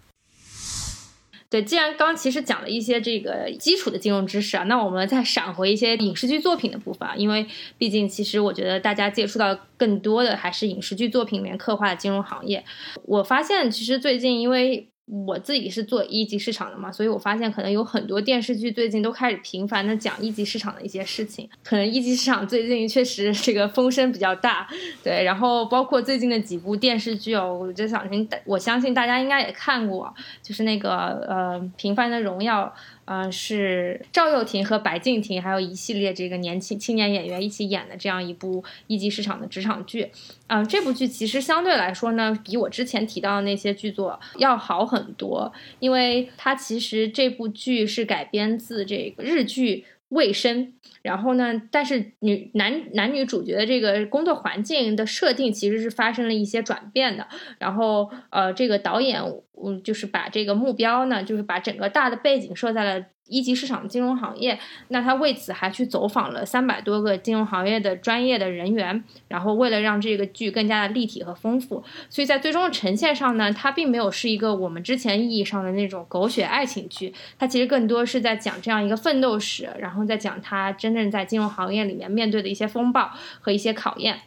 [1.51, 7.47] 对，既然刚刚其实讲了一些这个基础的金融知识啊，那我们再闪回一些影视剧作品的部分，因为
[7.79, 12.65] 毕竟其实我觉得大家接触到更多的还是影视剧作品里面刻画的金融行业。
[13.05, 14.89] 我发现其实最近因为。
[15.11, 21.49] 我自己是做一级市场的嘛，所以我发现可能有很多电视剧最近都开始频繁的讲一级市场的一些事情。
[21.64, 24.68] 可能一级市场最近确实这个风声比较大，
[25.03, 25.25] 对。
[25.25, 30.90] 然后包括最近的几部电视剧哦，我就想听，我相信大家应该也看过，就是那个
[31.29, 32.64] 呃《平凡的荣耀》。
[33.11, 40.11] 嗯，是赵又廷和白敬亭，还有一系列这个年轻青年演员一起演的这样一部一级市场的职场剧。
[40.49, 49.87] 嗯，这部剧其实相对来说呢，比我之前提到的那些剧作要好很多，因为它其实这部剧是改编自这个日剧。
[50.09, 51.61] 卫生，然后呢？
[51.71, 57.27] 但是女男男女主角的这个工作环境的设定其实是发生了一些转变的。
[57.59, 59.23] 然后，呃，这个导演，
[59.62, 63.07] 嗯，就是把这个目标呢，就是把整个大的背景设在了。
[63.29, 83.11] 一级市场金融行业，那他为此还去走访了三百多个金融行业的专业的人员，然后为了让这个剧更加的立体和丰富，所以在最终的呈现上呢，它并没有是一个我们之前意义上的那种狗血爱情剧，它其实更多是在讲这样一个奋斗史，然后再讲他真正在金融行业里面面对的一些风暴
[83.41, 84.21] 和一些考验。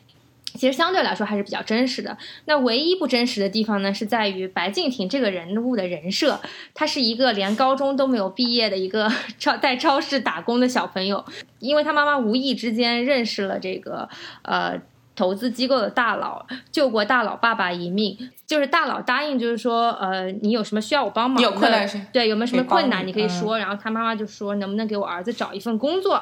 [0.54, 2.18] 其实相对来说还是比较真实的。
[2.46, 6.40] 那唯一不真实的地方呢，是在于白敬亭这个人物的人设，
[6.74, 11.24] 他是一个连高中都没有毕业的一个 超在超市打工的小朋友，
[11.60, 14.08] 因为他妈妈无意之间认识了这个
[14.44, 14.82] 呃。
[15.22, 21.40] 投资机构的大佬救过大佬爸爸一命，就是大佬答应，就是说，呃，你有什么需要我帮忙？
[21.40, 22.02] 有困难是？
[22.12, 23.60] 对，有没有什么困难你可以说。
[23.60, 26.20] 然后他妈妈就说，能不能给我儿子找一份工作？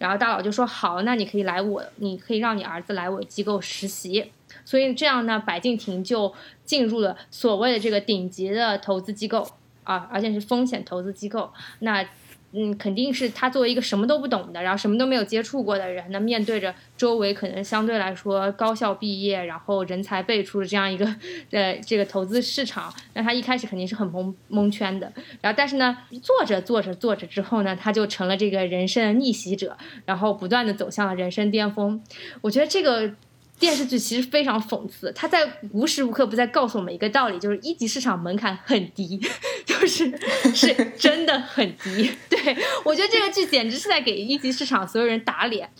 [0.00, 4.32] 然后大佬就说好，那你可以来我，你可以让你儿子来我机构实习。
[4.64, 6.34] 所以这样呢，白敬亭就
[6.64, 9.46] 进入了所谓的这个顶级的投资机构
[9.84, 11.52] 啊，而且是风险投资机构。
[11.78, 12.04] 那。
[12.52, 21.06] 嗯，肯定是他作为一个什么都不懂的，然后什么都没有接触过的人，那面对着周围可能相对来说高校毕业，然后人才辈出的这样一个
[21.52, 25.12] 呃这个投资市场，那他一开始肯定是很蒙蒙圈的。
[25.40, 32.02] 然后但是呢，做着做着做着之后呢，他就成了这个人生的逆袭者，然后不断的走向了人生巅峰。
[32.40, 33.14] 我觉得这个。
[33.60, 39.20] 电视剧其实非常讽刺，它在无时无刻不在告诉我们一个道理，就是一级市场门槛很低，
[39.64, 40.10] 就是
[40.54, 42.10] 是真的很低。
[42.28, 45.70] 对我觉得这个剧简直是在给一级市场所有人打脸。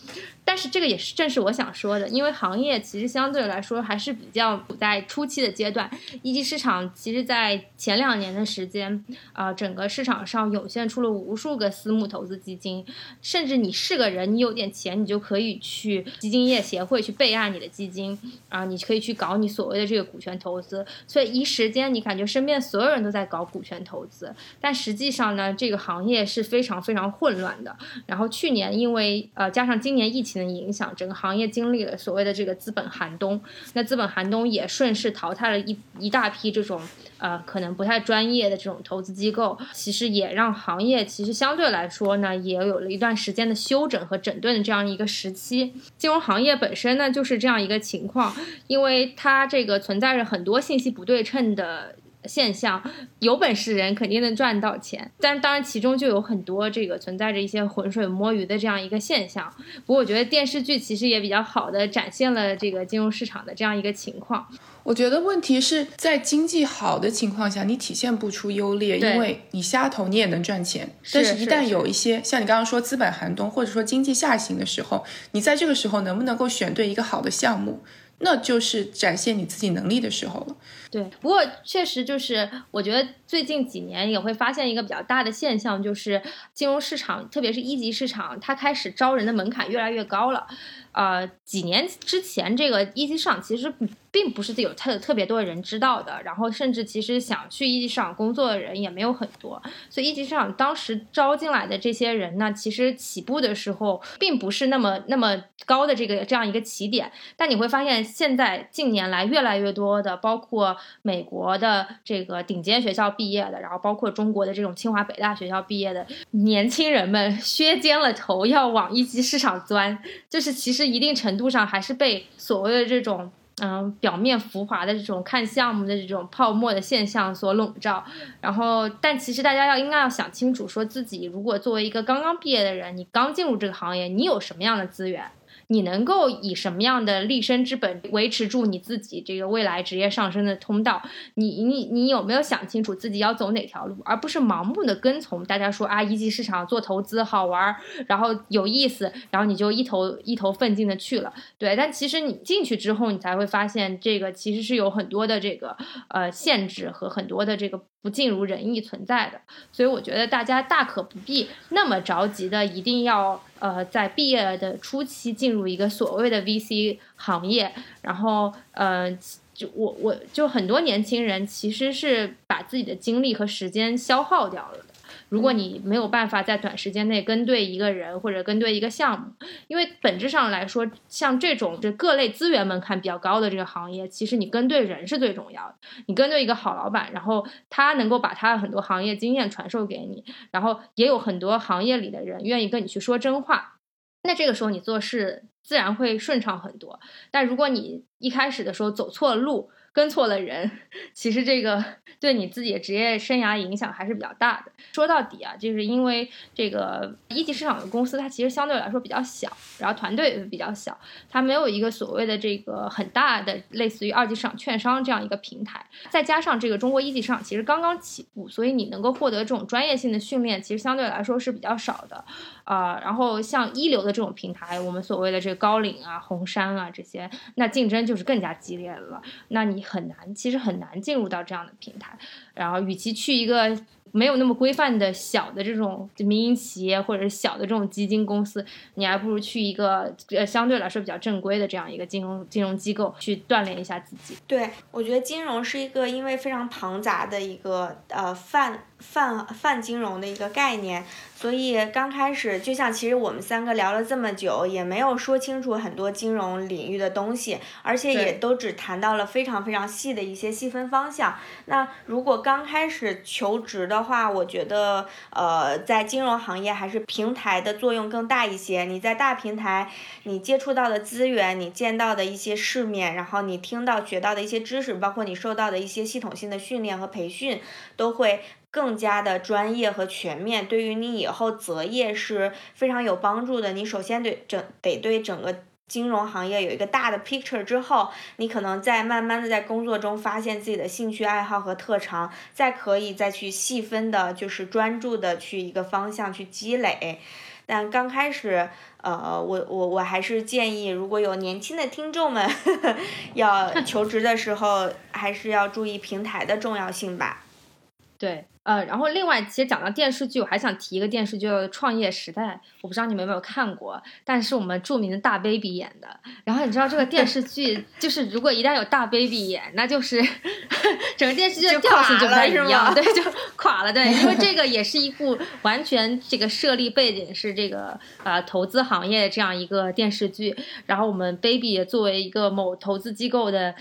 [0.43, 5.89] 但是这个也是正是我想说的，因为行业其实相对来说还是比较处在初期的阶段。
[6.23, 12.83] 一级市场其实，在前两年的时间，啊，整个市场上涌现出了无数个私募投资基金，
[13.21, 18.17] 甚至你是个人，你有点钱，你就可以去基金业协会去备案你的基金，
[18.49, 20.85] 啊，你可以去搞你所谓的这个股权投资。
[21.07, 27.77] 所以一时间，你感觉身边所有人都在搞股权投资，但实际上呢，这个行业是非常非常混乱的。
[28.07, 30.30] 然后去年因为呃，加上今年疫情。
[30.31, 33.41] 情的影响，整个行业经历了所谓的这个资本寒冬，
[33.73, 36.81] 那资本寒冬也顺势淘汰了一一大批这种
[37.17, 45.73] 呃可能不太专业的这种投资机构，其实也让行业其实相对来说呢，也有了一段时间的休整和整顿的这样一个时期。
[45.97, 48.35] 金融行业本身呢就是这样一个情况，
[48.67, 51.95] 因为它这个存在着很多信息不对称的。
[52.25, 52.81] 现象，
[53.19, 55.11] 有本事人肯定能赚到钱。
[55.19, 59.51] 但当然，其中就有很多这个存在着一些浑水摸鱼的这样一个现象。
[59.85, 64.47] 不过，我觉得电视剧其实也比较好的展现了这个金融市场的这样一个情况。
[64.83, 70.89] 我觉得问题是在经济好的情况下，你体现不出优劣，因为你瞎投你也能赚钱。
[71.13, 77.83] 但是，一旦有一些像你刚刚说资本寒冬，或者说经济下行的时候，你在这个时候能不能够选对一个好的项目？
[78.21, 80.55] 那就是展现你自己能力的时候了。
[80.89, 86.21] 对，不过确实就是，我觉得最近几年也会发现一个比较大的现象，就是
[86.53, 90.45] 金融市场，特别是一级市场，它开始招人的门槛越来越高了。
[90.91, 93.73] 呃，几年之前，这个一级市场其实
[94.11, 107.09] 并不是有特特别多的人知道的，然后甚至其实想去一级市场工作的人也没有很多，所以一级市场当时招进来的这些人呢，其实起步的时候并不是那么那么高的这个这样一个起点。
[107.37, 119.97] 但你会发现，现在近年来越来越多的，包括美国的这个顶尖学校毕业的，然后包括中国的这种清华北大学校毕业的年轻人们，削尖了头要往一级市场钻，
[120.29, 120.81] 就是其实。
[120.91, 128.03] 一定程度上还是被所谓的这种嗯表面浮华的这种看项目的这种泡沫的现象所笼罩，
[128.41, 135.23] 然后但其实大家要应该要想清楚，说自己如果作为一个刚刚毕业的人，你刚进入这个行业，你有什么样的资源？
[135.71, 141.01] 你能够以什么样的立身之本维持住你自己这个未来职业上升的通道？
[141.35, 147.73] 你你你有没有想清楚自己要走哪条路，而不是盲目的跟从大家说啊一级市场做投资好玩，
[148.07, 151.33] 然后有意思，然后你就一头一头奋进的去了。
[151.57, 155.77] 对，但其实你进去之后，你才会发现这个其实是有很多的这个
[156.09, 157.81] 呃限制和很多的这个。
[158.01, 159.39] 不尽如人意存在的，
[159.71, 167.71] 所以我觉得大家大可不必那么着急的，一定要呃在毕业的初期进入一个所谓的 VC 行业，
[168.01, 169.11] 然后呃
[169.53, 174.85] 就我我就很多年轻人其实是把自己的精力和时间消耗掉了。
[175.31, 179.31] 如果你没有办法在短时间内跟对一个人或者跟对一个项目，
[179.69, 185.75] 因为本质上来说，像这种这各类资源门槛比较高的这个行业，其实你跟对人是最重要的。
[186.07, 193.75] 你跟对一个好老板，然后他能够把他的很多行业经验传授给你，然后也有很多行业里的人愿意跟你去说真话，
[194.23, 196.99] 那这个时候你做事自然会顺畅很多。
[197.31, 200.71] 但如果你一开始的时候走错了路，跟错了人，
[201.13, 201.83] 其实这个
[202.19, 204.71] 对你自己的职业生涯影响还是比较大的。
[204.93, 210.97] 说到底啊，就是因为这个一级市场的公司，它其实相对来说比较小，然后团队也比较小，
[211.29, 215.85] 它没有一个所谓的这个很大的类似于二级市场券商这样一个平台。
[216.09, 222.23] 再加上这个中国一级市场其实刚刚起步，所以你能够获得这种专业性的训练，其实相对来说是比较少的。
[222.71, 229.21] 啊，然后像一流的这种平台，我们所谓的这个高领啊、红杉啊这些，那竞争就是更加激烈了。
[229.49, 232.17] 那你很难，其实很难进入到这样的平台。
[232.53, 233.77] 然后，与其去一个。
[234.13, 238.65] 没有那么规范的小的这种民营企业或者是小的这种基金公司，
[238.95, 244.35] 你还不如去一个呃相对来说比较正规的这样一个金融金融机构去锻炼一下自己。
[244.45, 251.03] 对，我觉得金融是一个因为非常庞杂的一个呃泛泛泛金融的一个概念，
[251.35, 261.35] 所以刚开始就像其实我们三个聊了这么久，也没有说清楚很多金融领域的东西，而且也都只谈到了非常非常细的一些细分方向。
[261.65, 268.83] 那如果刚开始求职的，话，我觉得，呃，在金融行业还是平台的作用更大一些。
[268.83, 269.89] 你在大平台，
[270.23, 277.61] 你接触到的资源，你见到的一些世面，然后你听到、学到的一些知识，包括你受到的一些系统性的训练和培训，
[277.95, 283.73] 都会更加的专业和全面，对于你以后择业是非常有帮助的。
[283.73, 285.63] 你首先对整得对整个。
[285.91, 288.07] 金融行业有一个大的 picture 之后，
[288.37, 297.19] 你可能在慢慢的在工作中发现自己的兴趣爱好和特长，再可以再去细分的，就是专注的去一个方向去积累。
[297.65, 298.69] 但刚开始，
[299.01, 302.95] 呃，我我我还是建议，如果有年轻的听众们呵呵
[303.35, 307.43] 要求职的时候，还是要注意平台的重要性吧。
[308.17, 308.45] 对。
[308.63, 312.43] 呃，然后另外，其实讲到电视剧，我还想提一个电视剧《创业时代》，
[312.81, 316.07] 我不知道你们有没有看过，但是我们著名的大 baby 演的。
[316.43, 320.21] 然后你知道这个电视剧，就是如果一旦有大 baby 演，那就是
[321.17, 323.23] 整个电视剧的调性就不太一样，对，就
[323.55, 330.55] 垮了，对， 因为这个也是一部完全这个设立背景是这个呃投资行业这样一个电视剧，
[330.85, 333.73] 然后我们 baby 作为一个某投资机构的。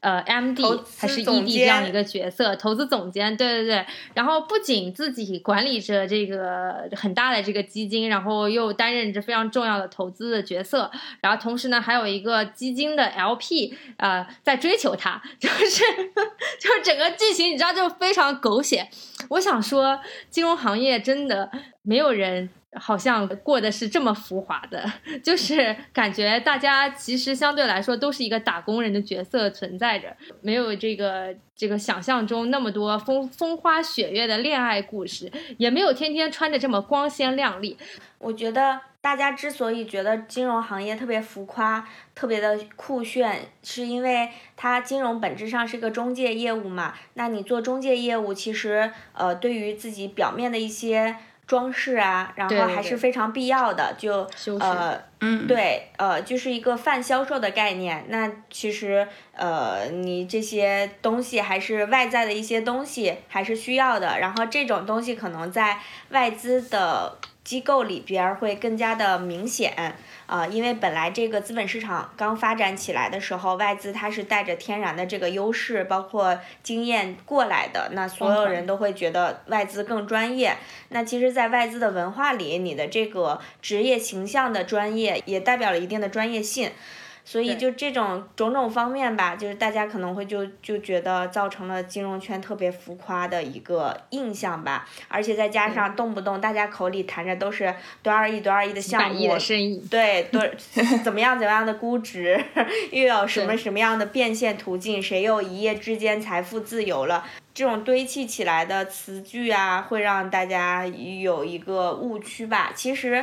[0.00, 0.62] 呃，MD
[0.96, 3.86] 还是 ED 这样一个角色，投资总监，对对对。
[4.14, 10.90] 然后不仅自己管理着这个很大的这个基金，然后又担任着非常重要的投资的角色，
[11.20, 15.66] 然后同时呢，还有一个基金的 LP，呃，在追求他， 就是
[16.60, 18.88] 就是整个剧情你知道就非常狗血。
[19.30, 21.50] 我想说，金融行业真的
[21.88, 22.50] 没有人。
[22.74, 24.84] 好像过的是这么浮华的，
[25.24, 37.78] 就是感觉大家其实相对来说都是一个打工人的角色存在着，没有这个这个想象中那么多风风花雪月的恋爱故事，也没有天天穿着这么光鲜亮丽。
[38.18, 46.92] 我觉得大家之所以觉得金融行业特别浮夸、特别的酷炫，是因为它金融本质上是个中介业务嘛。
[47.14, 51.16] 那你做中介业务，其实呃，对于自己表面的一些。
[51.48, 54.28] 装饰啊，然后还是非常必要的，就
[54.60, 58.04] 呃，嗯，对，呃，就是一个泛销售的概念。
[58.08, 65.78] 那其实呃，你这些东西还是外在的一些东西还是需要的，然后这种东西可能在
[66.10, 67.16] 外资的
[67.48, 69.94] 机构里边会更加的明显。
[70.26, 80.58] 啊，因为本来这个资本市场刚发展起来的时候，外资它是带着天然的这个优势，包括经验过来的，那所有人都会觉得外资更专业。
[80.90, 86.70] 那其实，在外资的文化里，你的这个职业形象的专业也代表了一定的专业性。
[87.30, 99.38] 所以就这种种种方面吧，就是大家可能会就就觉得造成了金融圈特别浮夸的一个印象吧，而且再加上动不动大家口里谈着都是多少亿多少亿的项目，
[99.90, 100.42] 对，多
[101.04, 102.42] 怎么样怎么样的估值，
[102.92, 112.72] 又有什么什么样的变现途径，谁又一夜之间财富自由了，这种堆砌起来的词句啊，会让大家有一个误区吧。
[112.74, 113.22] 其实，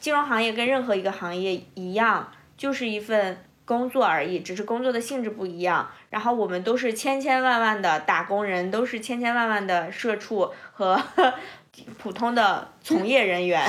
[0.00, 2.32] 金融行业跟任何一个行业一样。
[2.56, 5.90] 就是一份工作而已，只是工作的性质不一样。
[6.10, 11.00] 然后我们都是千千万万的打工人，都是千千万万的社畜和
[11.98, 13.66] 普通的从业人员。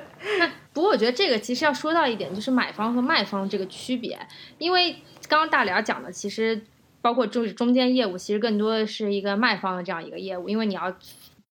[0.72, 4.18] 不过我觉得这个其实要说到一点，就是买方和卖方这个区别。
[4.58, 4.92] 因为
[5.28, 6.62] 刚刚大连讲的，其实
[7.00, 10.94] 包括就是中间业务，其实更多的是一个卖方的这样一个业务，因为你要。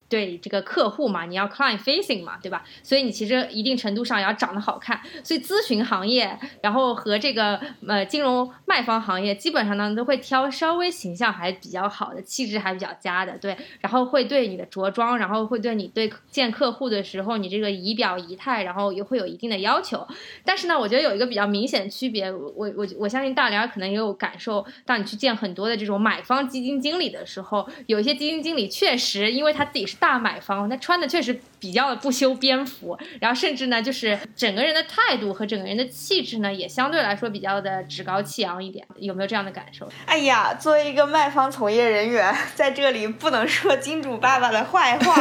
[0.08, 2.64] 对这个客户嘛，你要 client facing 嘛，对吧？
[2.84, 5.01] 所以你其实一定程度上也要长得好看。
[5.24, 13.56] 所以咨询行业，然后和这个呃金融卖方行业，基本上呢都会挑稍微形象还比较好的，气质还比较佳的，对。
[13.82, 20.08] 然后会对你的着装，然后会对你对见客户的时候，你这个仪表仪态，然后也会有一定的要求。
[20.45, 24.66] 但是呢，我觉得有一个比较明显的区别，我我我相信大连可能也有感受。
[24.86, 30.05] 当你去见很多的这种买方基金经理的时候，有一些基金经理确实因为他自己是大。
[30.06, 38.86] 大买方，他穿的确实比较的不修边幅，然后甚至呢，就是整个人的态度和整个人的气质呢，也相对来说比较的趾高气扬一点。
[38.97, 39.89] 有没有这样的感受？
[40.06, 45.16] 哎呀，作为一个卖方从业人员， 在这里不能说金主爸爸的坏话。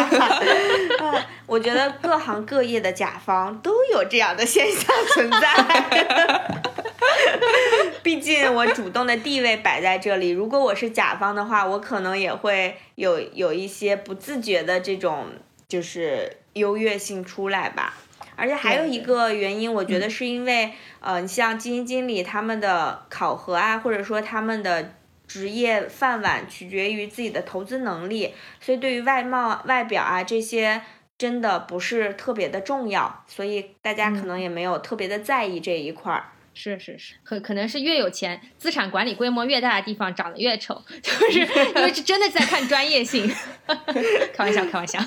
[1.46, 6.73] 我觉得各行各业的甲方都有这样的现象存在。
[8.02, 15.26] 毕竟我主动的地位摆在这里，如果我是甲方的话，我可能也会有有一些不自觉的这种
[15.68, 17.94] 就是优越性出来吧。
[18.36, 24.94] 而且还有一个原因，我觉得是因为，呃，你像基金经理他们的考核啊，或者说他们的
[25.28, 30.82] 职业饭碗取决于自己的投资能力，所以对于外貌、外表啊这些
[31.16, 36.32] 真的不是特别的重要，所以大家可能也没有特别的在意这一块儿。
[36.54, 43.30] 是是是，可可能是越有钱，资产管理规模越大的地方长得越丑， 就是因为是真的在看专业性。
[44.32, 44.98] 开玩笑，开玩笑。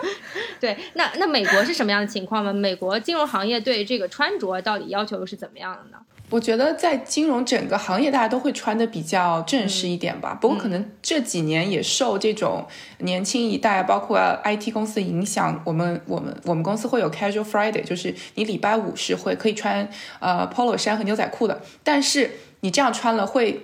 [0.58, 2.52] 对，那那美国是什么样的情况呢？
[2.52, 5.98] 美国金融行业对这个穿着到底要求是怎么样的呢？
[6.28, 10.36] 我觉得在金融整个行业，大家都会穿的比较正式一点吧。
[10.40, 12.66] 不过可能这几年也受这种
[12.98, 21.62] 年轻一代，包括 IT 公司的影响，我们我们我们公司会有 Casual Friday，就是你礼拜五是会可以穿呃 Polo 衫和牛仔裤的。
[21.84, 23.60] 但是你这样穿了会，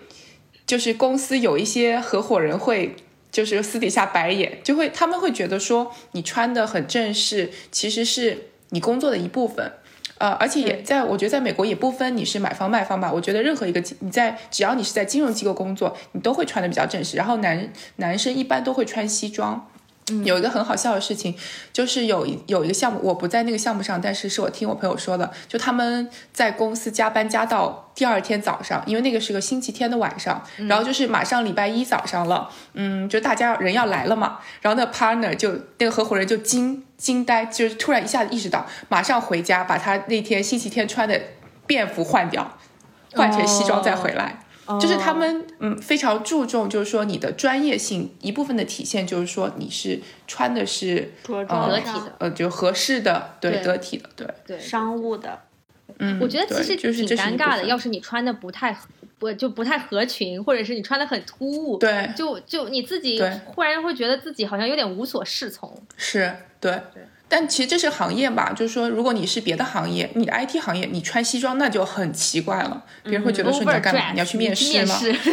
[0.65, 2.95] 就是公司有一些合伙人会
[3.33, 9.73] 就是私底下白眼，就会他们会觉得说你穿的很正式，其实是你工作的一部分。
[10.23, 13.11] 呃，而且也在，我觉得在美国也不分你是买方卖方吧。
[13.13, 17.17] 我觉得任何一个你在只要你是在金融机构工作，你都会穿的比较正式。
[17.17, 19.69] 然后男男生一般都会穿西装。
[20.25, 21.35] 有一个很好笑的事情，
[21.73, 41.21] 就是有一有一个项目，我不在那个项目上，但是是我听我朋友说的，就他们在公司加班加到第二天早上，因为那个是个星期天的晚上，然后就是马上礼拜一早上了，嗯，就大家人要来了嘛，然后那 partner 就那个合伙人就惊惊呆，就是突然一下子意识到，马上回家把他那天星期天穿的
[41.67, 42.59] 便服换掉，
[43.13, 44.41] 换成西装再回来。
[44.81, 52.15] 就是他们嗯非常注重，就是说你的专业性一部分的体现，就是说你是穿的是着装得体的。
[52.19, 53.63] 呃就合适的，对对。
[53.63, 55.41] 得体的，对，对，商务的，
[55.99, 57.65] 嗯，我觉得其实挺就是这是一尴尬的。
[57.65, 62.11] 要是你穿的不太合不就不太合群，或者是你穿的很突兀，对。
[62.17, 65.73] 就就你自己忽然会觉得自己好像有点无所适从。
[65.97, 66.73] 是，对。
[66.93, 67.03] 对。
[67.35, 75.01] 但其实这是行业吧，就是说，如果你是别的行业，你的 IT 行业，你穿西装那就很奇怪了，别人会觉得说你要干嘛你要去面试吗？
[75.03, 75.33] 面试，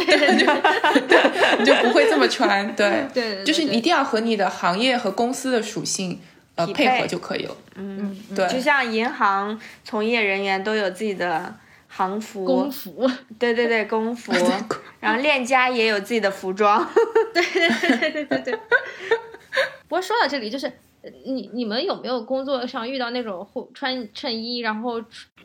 [1.06, 6.18] 对你就不会这么穿，对， 对对，就是你一定要和你的行业和公司的属性
[6.54, 7.54] 呃配配合就可以了。
[7.74, 11.54] 嗯，对就像银行从业人员都有自己的
[11.88, 14.32] 行服，工服，对对对，工 服，
[15.00, 16.88] 然后链家也有自己的服装，
[17.34, 18.54] 对对对对对对。
[19.88, 20.72] 不过说到这里，就是呃
[21.24, 25.02] 你你们有没有工作上遇到那种后穿衬衣，然后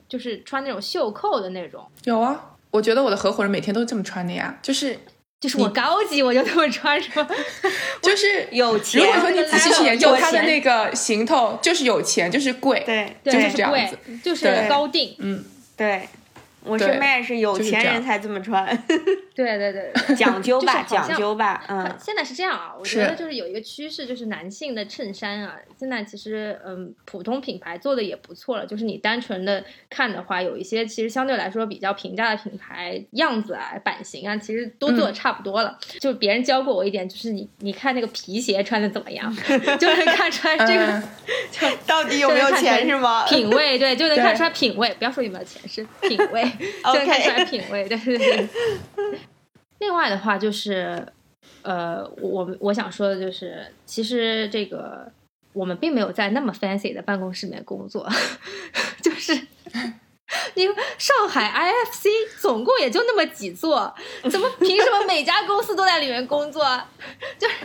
[0.08, 1.86] 就是穿那种袖扣的那种？
[2.04, 4.98] 有啊，我觉得我的合伙人每天都是这么穿的呀，就是
[5.40, 7.28] 就是我高级，我就这么穿，是吧？
[8.02, 9.02] 就是 有钱。
[9.02, 15.16] 如果说你仔细去研究有他的那个行头，就是有钱，就是贵，对对，就是这样贵子，就是高定。
[15.20, 15.44] 嗯，
[15.78, 16.08] 对，
[16.64, 18.66] 我对身边也是有就是这样钱人才这么穿，
[19.36, 28.66] 对对对，讲究吧， 讲究吧，嗯，现在是这样啊，我觉得就是有一个趋势，就是男性的衬衫啊，现在其实嗯，普通品牌做的也不错了。
[28.66, 35.78] 就是你单纯的看的话，有一些其实相对来说比较平价的品牌样子啊、版型啊，其实都做的差不多了。
[36.00, 39.36] 就别人教过我一点，就是你你看那个皮鞋穿的怎么样，
[39.78, 41.04] 就能看出来这个、嗯
[41.86, 43.26] 到底有没有钱是吗？
[43.28, 44.94] 品味，对，就能看出来品味。
[45.00, 46.44] 不要说有没有钱，是品味，
[46.84, 47.88] 就能看出来品味。
[47.88, 48.48] 对对对。
[49.80, 51.06] 另外的话就是，
[51.62, 55.12] 呃，我我想说的就是，其实这个
[55.54, 58.08] 我们并没有在那么 fancy 的办公室里面工作，
[59.04, 59.48] 就是。
[60.56, 60.68] 你
[60.98, 62.08] 上海 IFC
[62.40, 63.94] 总共也就那么几座，
[64.30, 66.64] 怎么凭什么每家公司都在里面工作？
[67.38, 67.56] 就是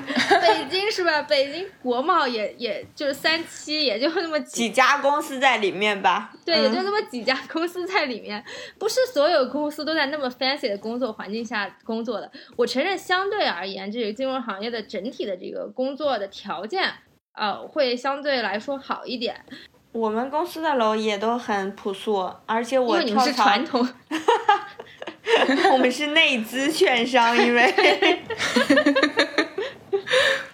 [0.41, 1.23] 北京是吧？
[1.23, 6.33] 北京国贸也也就是三期，也就那么几几家公司在里面吧？
[6.45, 8.43] 对，也就嗯那么几家公司在里面，
[8.79, 12.31] 不是所有公司都在那么 fancy 的工作环境下工作的。
[12.57, 16.93] 我承认，相对而言，这个金融行业的整体的这个工作的条件，
[17.35, 19.45] 呃，会相对来说好一点，
[19.93, 23.89] 我们公司的楼也都很朴素，而且因我跳槽传统，
[25.73, 27.75] 我们是内资券商，因为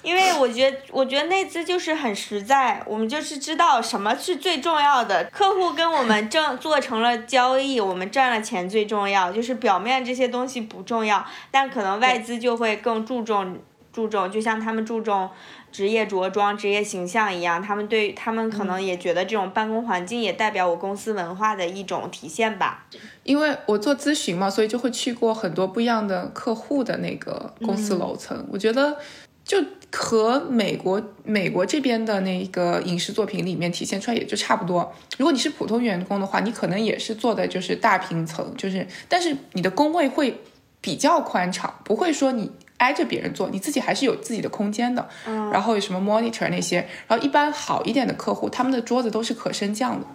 [0.03, 13.59] 因为我觉得，我觉得内资就是很实在，我们就是知道什么是最重要的，客户跟我们正做成了交易，我们赚了钱最重要，就是表面这些东西不重要，但可能外资就会更注重
[13.97, 15.30] 注重，就像他们注重。
[15.72, 22.86] 职业着装、职业形象一样，他们对他们可能也觉得这种办公环境也代表我公司文化的一种体现吧。
[23.24, 28.47] 因为我做咨询嘛，所以就会去过很多不一样的客户的那个公司楼层。
[28.51, 28.97] 我觉得
[29.44, 34.90] 就和美国美国这边的那个影视作品里面体现出来也就差不多。
[35.18, 40.40] 如果你是普通员工的话，你可能也是做的就是大平层，就是但是你的工位会
[40.80, 42.51] 比较宽敞，不会说你。
[42.79, 45.09] 挨着别人坐，你自己还是有自己的空间的。
[45.27, 50.07] 嗯，然后有什么 monitor 那些，然后一般好一点的客户，他们的桌子都是可升降的，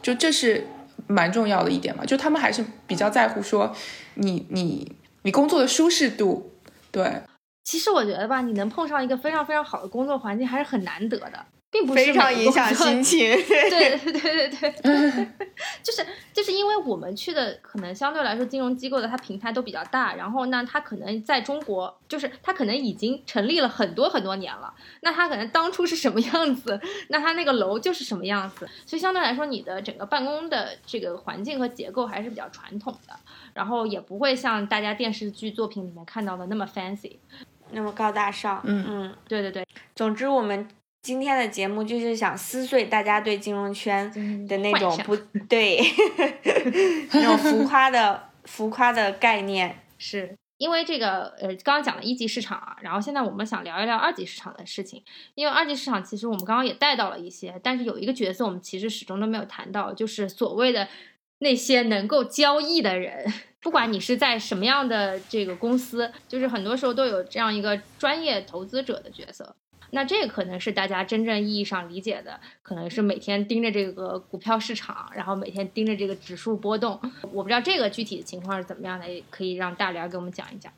[0.00, 0.66] 就这是
[1.06, 3.74] 蛮重要的一点嘛，就他们还是比较在乎说
[4.14, 6.52] 你你你工作的舒适度，
[6.90, 7.22] 对，
[7.64, 13.30] 其实我觉得吧，你能碰上一个非常非常好的工作环境，还是很难得的，并不是非常影响心情。
[13.46, 15.28] 对对对对对对，
[15.82, 33.14] 就是就是因为我们去的可能相对来说金融机构的它平台都比较大，然后呢，它可能在中国就是它可能已经成立了很多很多年了，那它可能当初是什么样子，那它那个楼就是什么样子，所以相对来说你的整个办公的这个环境和结构还是比较传统的，
[33.54, 37.16] 然后也不会像大家电视剧作品里面看到的那么 fancy。
[37.70, 39.14] 那么高大上，嗯嗯。
[39.28, 40.66] 对对对，总之，我们
[41.02, 45.16] 今天的节目就是想撕碎大家对金融圈的那种不
[45.48, 45.80] 对
[47.12, 49.80] 那种浮夸的浮夸的概念。
[49.96, 55.02] 是因为这个呃，刚刚讲了一级市场啊，然后现在我们想聊一聊二级市场的事情。
[55.34, 60.88] 因为二级市场其实我们刚刚也带到了一些，但是有一个角色我们其实始终都没有谈到，就是所谓的
[61.38, 63.32] 那些能够交易的人。
[63.60, 69.54] 不管你是在什么样的这个公司，就是很多时候都有这样一个专业投资者的角色。
[69.90, 77.00] 那这个可能是大家真正意义上理解的，可能是每天盯着这个股票市场，然后每天盯着这个指数波动。
[77.32, 80.72] 我不知道这个具体的情况是怎么样的，可以让大梁给我们讲一讲。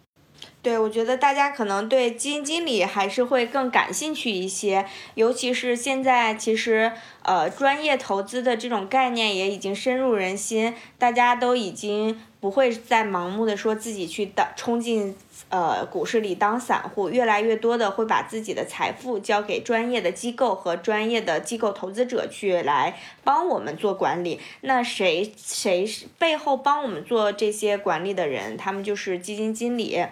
[0.63, 6.93] 对，我觉得大家可能对基金经理还是会更感兴趣一些，尤其是现在其实
[7.23, 15.15] 呃，专业投资的这种概念也已经深入人心，大家都已经不会再盲目的说自己去当冲进
[15.51, 24.41] 呃股市里当散户，越来越多的会把自己的财富交给专业的机构和专业的机构投资者去来帮我们做管理。
[24.63, 28.57] 那谁谁是背后帮我们做这些管理的人？
[28.57, 30.03] 他们就是基金经理。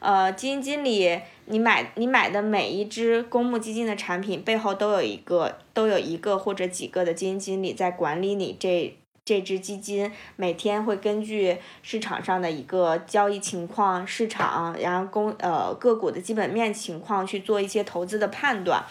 [0.00, 8.94] 呃，基金经理，你买你买的每一只公募基金的产品背后都有一个都有一个或者几个的基金经理在管理你这
[9.24, 18.84] 这只基金，每天会根据市场上的一个交易情况、市场，然后公呃个股的基本面情况去做一些投资的判断。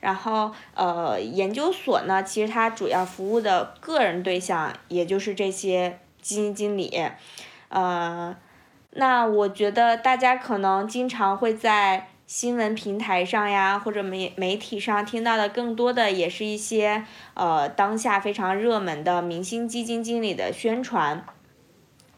[0.00, 6.92] 然后呃，研究所呢，其实它主要服务的个人对象也就是这些基金经理，
[7.68, 8.36] 呃。
[8.92, 21.24] 那我觉得大家可能经常会在新闻平台上呀，或者媒媒体上听到的更多的也是一些呃当下非常热门的明星基金经理的宣传。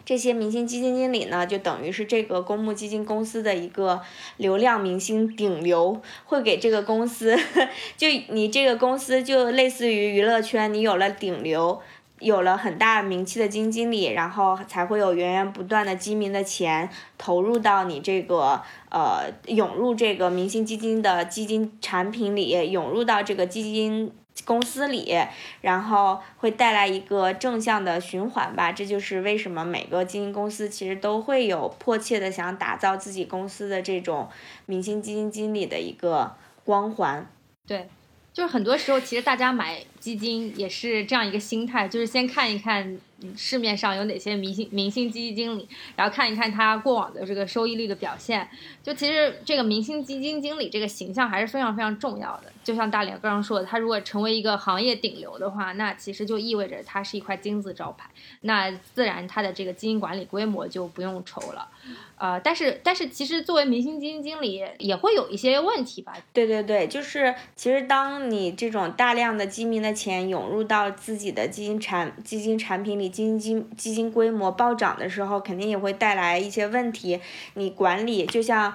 [0.05, 4.03] 这些明星基金经理呢，就等于是这个公募基金公司的一个
[4.37, 7.39] 流量明星顶流，会给这个公司，
[7.97, 11.81] 就你这个公司就类似于娱乐圈，你有了顶流。
[12.21, 24.13] 有了很大名气的基金经理，然后才会有源源不断的基民的钱投入到你这个呃涌入这个明星基金的基金产品里，涌入到这个基金
[24.45, 25.17] 公司里，
[25.63, 28.71] 然后会带来一个正向的循环吧。
[28.71, 34.29] 这就是为什么每个基金公司其实都会有迫切的想打造自己公司的这种
[34.67, 37.27] 明星基金经理的一个光环。
[37.67, 37.89] 对。
[38.33, 42.99] 就是很多时候，其实大家买基金也是这样一个心态，就是先看一看
[43.37, 48.49] 市面上有哪些明星明星基金经理，然后看一看他过往的这个收益率的表现。
[48.83, 52.51] 就其实这个明星基金经理这个形象还是非常非常重要的。
[52.65, 58.09] 就像大脸刚刚说的，他如果成为一个行业顶流的话，那其实就意味着他是一块金字招牌，
[58.43, 61.69] 那自然他的这个基金管理规模就不用愁了。
[62.17, 66.15] 呃，但是但是其实作为明星基金经理也会有一些问题吧？
[66.33, 77.21] 对对对，就是其实当你这种大量的基民的钱涌入到自己的基金产基金产品里，基金基基金规模暴涨的时候，肯定也会带来一些问题。
[77.55, 78.75] 你管理就像。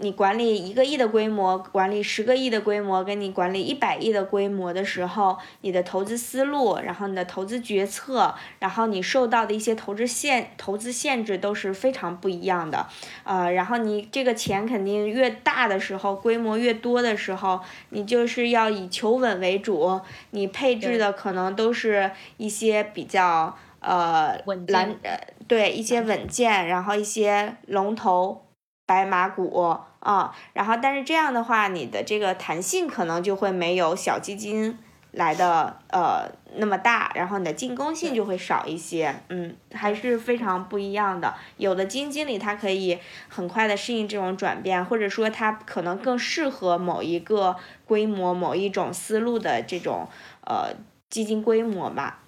[0.00, 12.88] 你管理一个亿的规模，管理十个亿的规模，跟你管理一百亿的规模的时候，你的投资思路，然后你的投资决策，然后你受到的一些投资限投资限制都是非常不一样的。
[13.22, 24.36] 呃，然后你这个钱肯定越大的时候，规模越多的时候，你就是要以求稳为主，你配置的可能都是一些比较呃
[24.66, 25.16] 蓝呃
[25.46, 28.40] 对一些稳健，然后一些龙头。
[28.86, 34.78] 白马股啊，然后但是这样的话，你的这个弹性可能就会没有小基金
[35.12, 41.34] 来的呃那么大，然后你的进攻性就会少一些，嗯，还是非常不一样的。
[41.56, 47.56] 有的基金经理他可以很快的适应这种转变，或者说他可能更适合某一个
[47.86, 50.06] 规模、某一种思路的这种
[50.46, 50.74] 呃
[51.08, 52.18] 基金规模吧。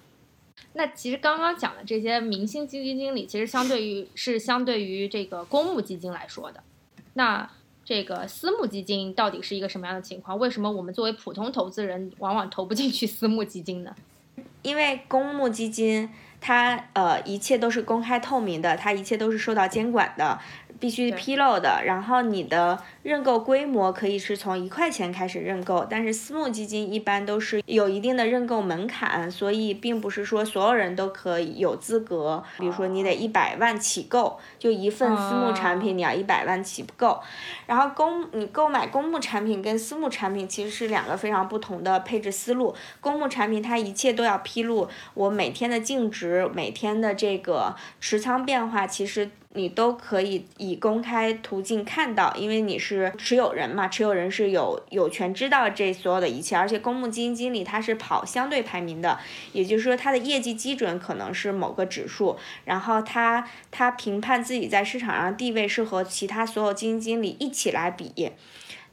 [0.77, 6.63] 那其实刚刚讲的这些明星基金经理，其实相对于是相对于这个公募基金来说的。
[7.15, 7.49] 那
[7.83, 10.37] 这个私募基金到底是一个什么样的情况？
[10.37, 13.95] 为什么我们作为普通投资人往往投不进去私募基金呢？
[14.61, 16.07] 因为公募基金
[16.39, 20.39] 它呃一切都是公开透明的，它一切都是受到监管的。
[20.79, 32.43] 必须披露的，然后你的认购规模可以是从一块钱开始认购，但是私募基金一般都是有一定的认购门槛，所以并不是说所有人都可以有资格。
[32.59, 37.19] 比如说你得一百万起购，就一份私募产品你要一百万起购。
[37.65, 42.75] 然后公你购买公募产品跟私募产品其实是两个非常不同的配置思路。
[43.01, 49.31] 公募产品它一切都要披露，我每天的净值、每天的这个持仓变化，其实。
[49.57, 56.55] 你都可以以公开途径看到，因为你是持有人嘛，持有人是有有权知道这所有的一切。
[56.55, 59.19] 而且公募基金经理他是跑相对排名的，
[59.51, 68.31] 也就是说他的业绩基准可能是某个指数，然后他他评判自己在市场上地位是和其他所有基金经理一起来比。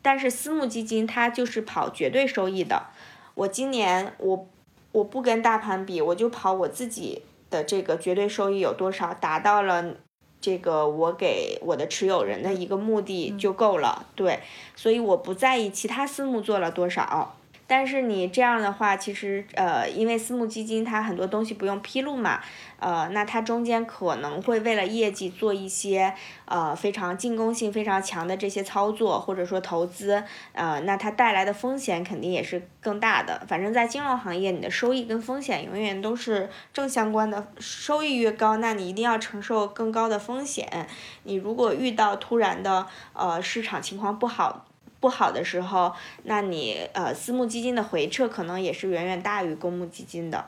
[0.01, 2.87] 但是私募基金它就是跑绝对收益的，
[3.35, 4.49] 我今年我
[4.93, 9.97] 我不跟大盘比，我就跑我自己的这个绝对收益有多少，达到了。
[10.45, 14.41] 这个我给我的持有人的一个目的就够了，对，
[14.77, 17.35] 所以我不在意其他私募做了多少。
[17.67, 22.41] 但是你这样的话，其实呃，因为私募基金它很多东西不用披露嘛，
[22.79, 33.43] 呃，那它中间可能会为了业绩做一些呃非常进攻性非常强的这些操作或者说投资，呃，那它带来的风险肯定也是更大的。
[33.49, 40.87] 反正，在金融行业，你的收益跟风险永远都是正相关的，收益越高，那你一定要承受更高的风险。
[41.23, 44.67] 你如果遇到突然的呃市场情况不好。
[45.05, 45.93] 不好的时候，
[46.23, 50.43] 那你呃私募基金的回撤可能也是远远大于公募基金的，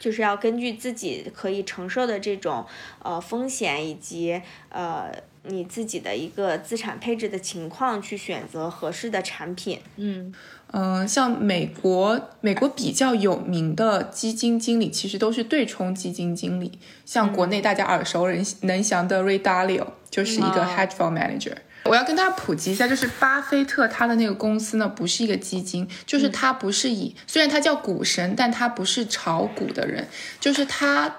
[0.00, 2.64] 就是要根据自己可以承受的这种
[3.02, 5.12] 呃风险以及呃
[5.42, 9.80] 你自己的一个资产配置的情况去选择合适的产品。
[9.96, 10.32] 嗯
[10.72, 21.58] 嗯，像美国，美国比较有名的基金经理其实都是对冲基金经理，像国内大家耳熟能能详的 Ray Dalio 就是一个 hedge fund manager。
[21.86, 30.06] 我要跟大家普及一下，就是巴菲特他的那个公司呢，不是一个基金，就是他不是以，虽然他叫股神，但他不是炒股的人，
[30.40, 31.16] 就是他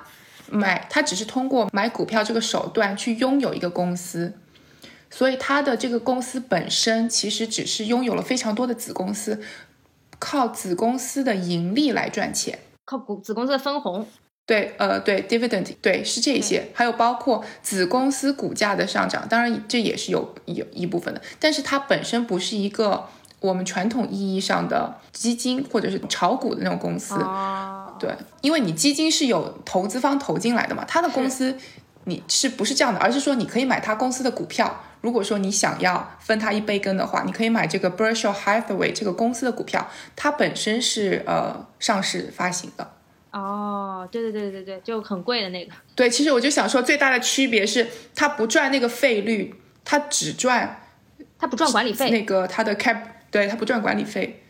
[0.50, 4.34] 买，他只是通过买股票这个手段去拥有一个公司，
[5.10, 9.42] 所以他的这个公司本身其实只是拥有了非常多的子公司，
[10.20, 14.08] 靠子公司的盈利来赚钱，靠股子公司的分红。
[14.48, 23.06] 对，呃，对，dividend，对，是这些，还有包括子公司股价的上涨，当然这也是有有一部分的，但是它本身不是一个
[23.42, 27.16] 我们传统意义上的基金或者是炒股的那种公司，
[28.00, 31.58] 对，因为你基金是有投资方投进来的嘛，他的公司
[32.06, 39.86] 你是不是这样的，而是说你可以买他公司的股票，如果说你想要分他一杯羹的话，你可以买这个 Berkshire Hathaway 这个公司的股票，
[40.16, 42.92] 它本身是呃上市发行的。
[43.38, 45.72] 哦，对对对对对，就很贵的那个。
[45.96, 49.54] 对，其实我就想说，最大的区别是，它不赚那个费率，
[49.86, 50.82] 它只赚，
[51.38, 52.10] 它不赚管理费。
[52.10, 52.98] 那个它的 cap，
[53.30, 54.44] 对，它不赚管理费。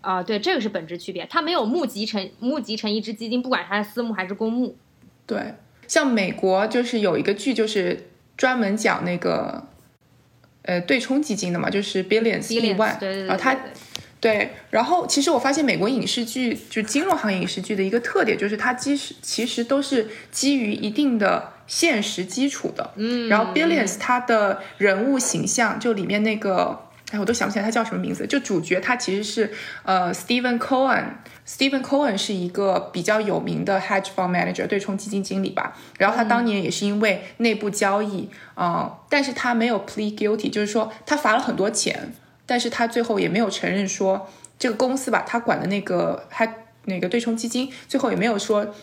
[0.00, 1.26] 啊，对，这个是本质区别。
[1.28, 4.76] 它没有募集成募集成一支基金，不管它是私募还是公募。
[5.26, 5.54] 对，
[5.86, 9.66] 像美国就是有一个剧，就是专门讲那个，
[10.62, 13.56] 呃，对冲基金的嘛，就是 Billions 亿万，然后它。
[14.20, 22.90] 对，然后其实我发现美国影视剧就金融行业影视剧的一个特点，就是它基实其实都是基于一定的现实基础的。
[22.96, 26.78] 嗯，然后 Billions 它的人物形象，就里面那个，
[27.12, 28.26] 哎，我都想不起来他叫什么名字。
[28.26, 29.50] 就主角他其实是
[29.84, 35.74] 呃 Stephen Cohen，Stephen Cohen 是一个比较有名的 hedge fund manager 对冲基金经理吧。
[35.96, 42.12] 然后他当年也是因为内部交易，嗯，但是他没有 plead guilty，就是说他罚了很多钱。
[42.50, 44.28] 但是他最后也没有承认说
[44.58, 46.52] 这个公司吧，他管的那个还
[46.86, 48.74] 那个对冲基金，最后也没有说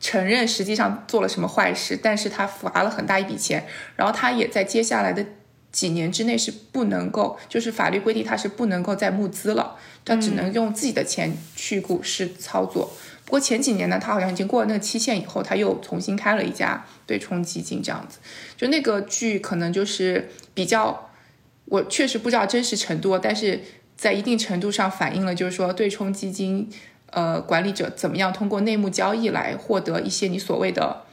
[0.00, 1.98] 承认实际上做了什么坏事。
[2.02, 5.22] 但是他罚了很大一笔钱，然后他也在接下来的
[5.70, 12.90] 几年之内是不能够，就是法律规定他是不能够再募资了，他只能用自己的钱去股市操作。
[13.26, 18.18] 不过前几年呢，他好像已经过了那个期限以后，他又重新开了一家对冲基金，这样子。
[18.56, 21.10] 就那个剧可能就是比较。
[21.66, 23.60] 我确实不知道真实程度，但是
[23.96, 26.68] 在一定程度上反映了，就是说对冲基金，
[27.10, 31.04] 呃，管理者怎么样通过内幕交易来获得一些你所谓的，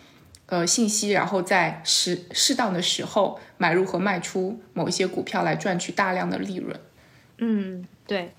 [0.48, 6.78] 呃，信息，然后在适适当的时候买入和卖出某一些股票来赚取大量的利润。
[7.38, 8.32] 嗯，对，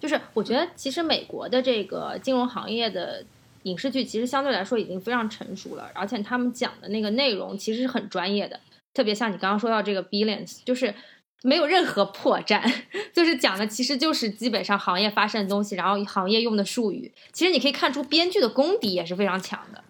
[0.00, 3.24] 就是我觉得其实美国的这个金融行业的
[3.62, 8.58] 影视剧其实相对来说已经非常成熟了，而且他们讲的那个内容其实是很专业的，
[8.92, 10.92] 特别像你刚刚说到这个 Billions，就是。
[11.42, 12.60] 没有任何破绽，
[13.12, 17.12] 就是讲的其实就是基本上行业发生的东西，然后行业用的术语。
[17.32, 19.82] 其实你可以看出编剧的功底也是非常强的。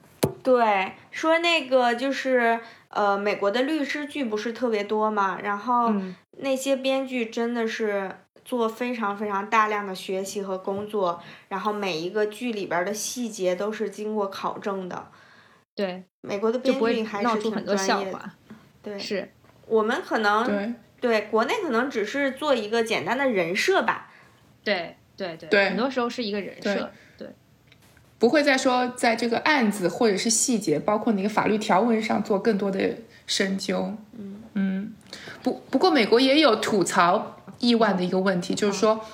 [0.43, 5.93] 对，说那个就是呃，美国的律师剧不是特别多嘛，然后
[6.39, 8.11] 那些编剧真的是
[8.43, 15.09] 做非常非常大量的学习和工作，然后每一个剧里边的细节都是经过考证的。
[15.75, 18.31] 对，美国的编剧还是挺专业的。
[18.83, 19.31] 对，是
[19.67, 21.23] 我们可能对。
[21.31, 24.11] 国内可能只是做一个简单的人设吧。
[24.63, 26.91] 对对对，很多时候是一个人设。
[27.17, 27.29] 对，
[28.19, 32.97] 不会再说在这个案子或者是细节，包括那个法律条文上做更多的
[33.27, 33.97] 深究。
[34.19, 34.95] 嗯嗯，
[35.43, 39.05] 不不过美国也有吐槽亿万的一个问题，就是说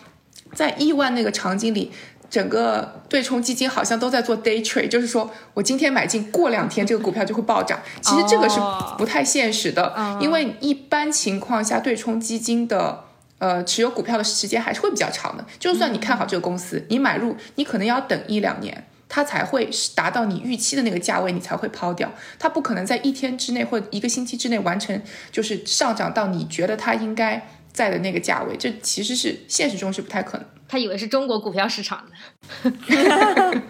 [0.53, 1.93] 在亿万那个场景里。
[2.37, 7.81] 整个对冲基金好像都在做 day trade，就是说我今天买进，过两天这个股票就会暴涨。
[8.03, 8.61] 其实这个是
[8.99, 13.05] 不太现实的，因为一般情况下对冲基金的
[13.39, 15.47] 呃持有股票的时间还是会比较长的。
[15.59, 22.13] 就算你看好这个公司，你买入，你可能要等一两年，它才会达到你预期的那个价位，你才会抛掉。
[22.39, 25.01] 它不可能在一天之内或一个星期之内完成，
[25.33, 28.55] 就是上涨到你觉得它应该在的那个价位。
[28.59, 30.47] 这其实是现实中是不太可能。
[30.69, 32.73] 他以为是中国股票市场的。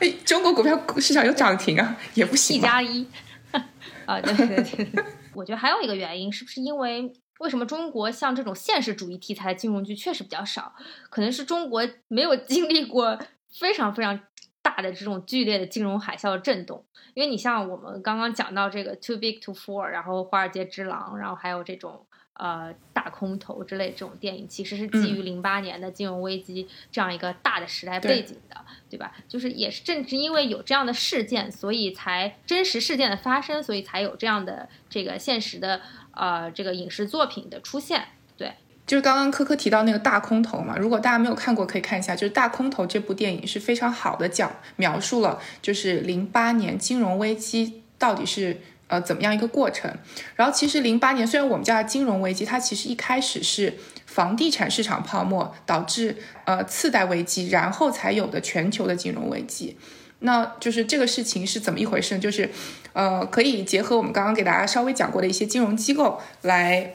[0.00, 2.56] 哎，中国股票市场有涨停啊，也不行。
[2.56, 3.06] 一加一。
[4.06, 5.04] 啊，对对对。
[5.34, 10.74] 我觉得还有一个原因，是不是因为为什么中国像这种现实主义题材的金融剧确实比较少？
[11.10, 13.18] 可能是中国没有经历过
[13.58, 14.18] 非常非常
[14.62, 16.84] 大的这种剧烈的金融海啸的震动。
[17.14, 22.06] 因为你像我们刚刚讲到这个《Too Big to Fall》，然后《华尔街之狼》，然后还有这种
[22.38, 28.56] 呃大空头之类这种电影，其实是基于零八年的金融危机这样一个大的时代背景的。
[28.88, 29.12] 对吧？
[29.28, 35.80] 就是也是正是因为有这样的事件，所以才真实事件的发生，所以才有这样的这个现实的
[36.12, 38.06] 呃这个影视作品的出现。
[38.36, 38.52] 对，
[38.86, 49.90] 就是刚刚科科提到那个大空头嘛，如果大家没有看过，可以看一下，就是《大空头》这部电影是非常好的讲描述了，就是零八年金融危机到底是呃怎么样一个过程。
[50.34, 53.74] 然后其实零八年虽然我们叫它金融危机，它其实一开始是。
[54.06, 56.16] 房地产市场泡沫导致
[56.46, 59.76] 呃次贷危机，然后才有的全球的金融危机。
[60.20, 62.18] 那就是这个事情是怎么一回事？
[62.18, 62.48] 就是
[62.94, 66.94] 呃，可以结合我们刚刚给大家稍微讲过的一些金融机构来。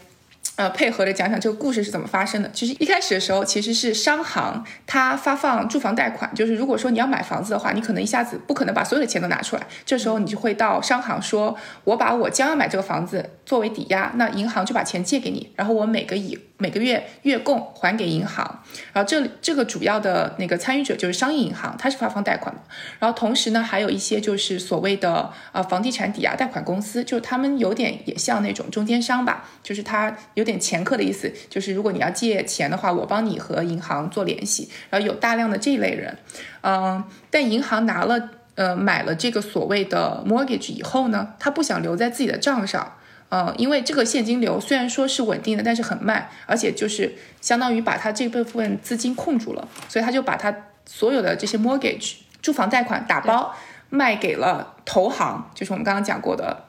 [0.58, 2.52] 呃，配合着讲讲这个故事是怎么发生的。
[2.52, 18.62] 其实一开始的时候，其实是商行它发放住房贷款，就是如果说你要买房子的话，你可能一下子不可能把所有的钱都拿出来，这时候你就会到商行说，我把我将要买这个房子作为抵押，那银行就把钱借给你，然后我每个以每个月月供还给银行。
[18.94, 22.62] 然后这里这个主要的那个参与者就是商业银行，它是发放贷款的。
[23.00, 30.16] 然后同时呢，还有一些就是所谓的呃房地产抵押贷款公司，就是他们有点也像那种中间商吧，就是他。
[30.42, 34.68] 有点掮客的意思，就是如果你要借钱的话，我帮你和银行做联系。
[34.90, 36.18] 然后有大量的这一类人，
[36.62, 42.96] 嗯，但银行拿了呃买了这个所谓的 mortgage 以后呢，他不想留在自己的账上，
[43.30, 50.52] 嗯，因为这个现金流虽然说是稳定的，但是很慢，而且就是相当于把他这部分资金控住了，所以他就把他
[50.88, 53.54] 所有的这些 mortgage 住房贷款打包
[53.90, 56.66] 卖给了投行，就是我们刚刚讲过的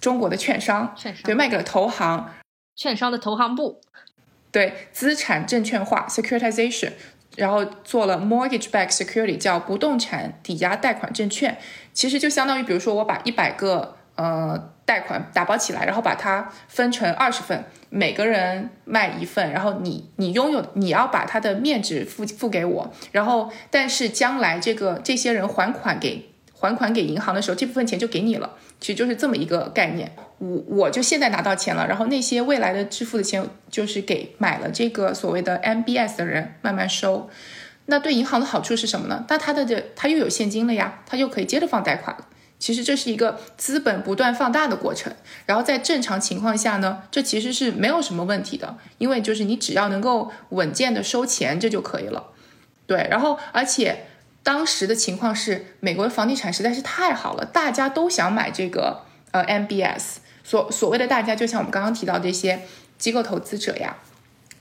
[0.00, 2.28] 中国的券商，对，卖给了投行。
[2.76, 3.80] 券商的投行部，
[4.50, 6.92] 对资产证券化 （securitization），
[7.36, 11.58] 然后做了 mortgage-backed security，叫不动产抵押贷款证券。
[11.92, 26.33] 其实就相当于，比如说我把一百个呃贷款打包起来，然后把它分成二十份，每个人卖一份，然后你你拥有，你要把它的面值付付给我，然后但是将来这个这些人还款给
[26.64, 28.50] 还款给银行的时候，这部分钱就给你了。
[28.80, 37.28] 其实就是这么一个概念，我我就现在拿到钱了，然后那些未来的支付的钱就是给买了这个所谓的 MBS 的人慢慢收。
[37.86, 39.24] 那对银行的好处是什么呢？
[39.28, 42.26] 那他的这他又有现金了呀，他又可以接着放贷款了。
[42.58, 45.12] 其实这是一个资本不断放大的过程。
[45.44, 52.24] 然后在正常情况下呢，这其实是没有什么问题的，因为就是你只要能够稳健的收钱，这就可以了。
[52.86, 54.06] 对，然后而且。
[54.44, 59.00] 当时的情况是，美国的房地产实在是太好了，大家都想买这个
[59.32, 60.18] 呃 MBS。
[60.44, 62.60] 所所谓的大家，就像我们刚刚提到这些
[62.98, 63.96] 机构投资者呀，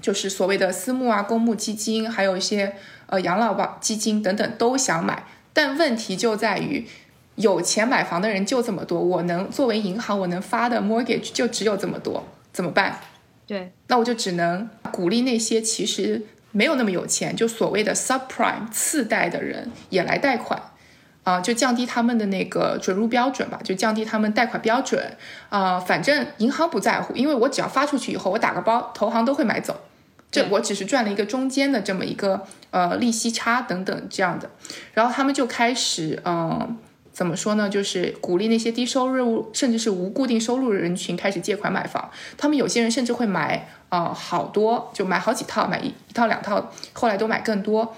[0.01, 2.77] 就是所谓的私募啊、公募基金，还有一些
[3.07, 5.25] 呃养老保基金等等都想买。
[5.51, 6.87] 但问题就在于，
[7.35, 13.01] 有钱买房的人就这么多，我能作为银行，我能发的 mortgage 就只有这么多，怎么办？
[13.45, 16.25] 对，那我就只能鼓励那些其实。
[16.53, 20.61] 没有那么有钱，就所谓的 subprime 次贷的人也来贷款，
[21.23, 25.17] 啊，就降低他们的那个准入标准吧，就降低他们贷款标准，
[25.49, 29.81] 啊，反正银行不在乎，因为我只要发出去以后，我打个包，投行都会买走，
[30.31, 34.49] 这我只是赚了一个中间的这么一个呃利息差等等这样的，
[34.93, 36.77] 然后他们就开始嗯。
[37.13, 37.69] 怎么说呢？
[37.69, 42.09] 就是鼓励那些低收入甚至是无固定收入的人群开始借款买房。
[42.37, 47.95] 他们有些人甚至会买啊好多，就买好几套，买一一套两套，后来都买更多。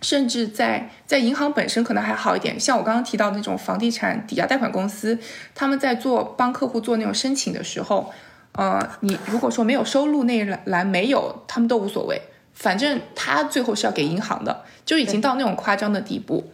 [0.00, 5.18] 甚至在在银行本身可能还好一点，像我刚刚提到那种房地产抵押贷款公司，
[5.56, 8.12] 他们在做帮客户做那种申请的时候，
[8.52, 12.22] 呃，你如果说没有收入那一栏没有，他们都无所谓，
[12.54, 16.52] 反正他最后是要给银行的，就已经到那种夸张的地步。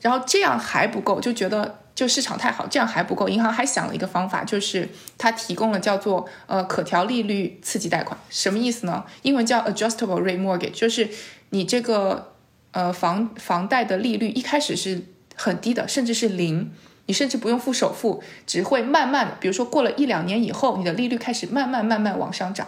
[0.00, 3.28] 然后这样还不够，就觉得就市场太好，这样还不够。
[3.28, 4.88] 银行还想了一个方法，就是
[5.18, 9.04] 它提供了叫做呃可调利率刺激贷款，什么意思呢？
[9.22, 11.08] 英文叫 adjustable rate mortgage，就是
[11.50, 12.32] 你这个
[12.72, 15.02] 呃房房贷的利率一开始是
[15.36, 16.72] 很低的，甚至是零，
[17.06, 22.66] 你甚至不用付首付，只会慢慢的，比如说过了一两年以后，你的利率开始慢慢慢慢往上涨。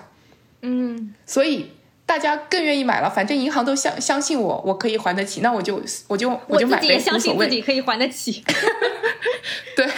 [0.60, 1.70] 嗯，所以。
[2.04, 8.44] 大家更愿意买了，反正银行都相相信我，我可以还得起，那我就我就我就买呗，相信自己可以还得起。
[9.74, 9.88] 对，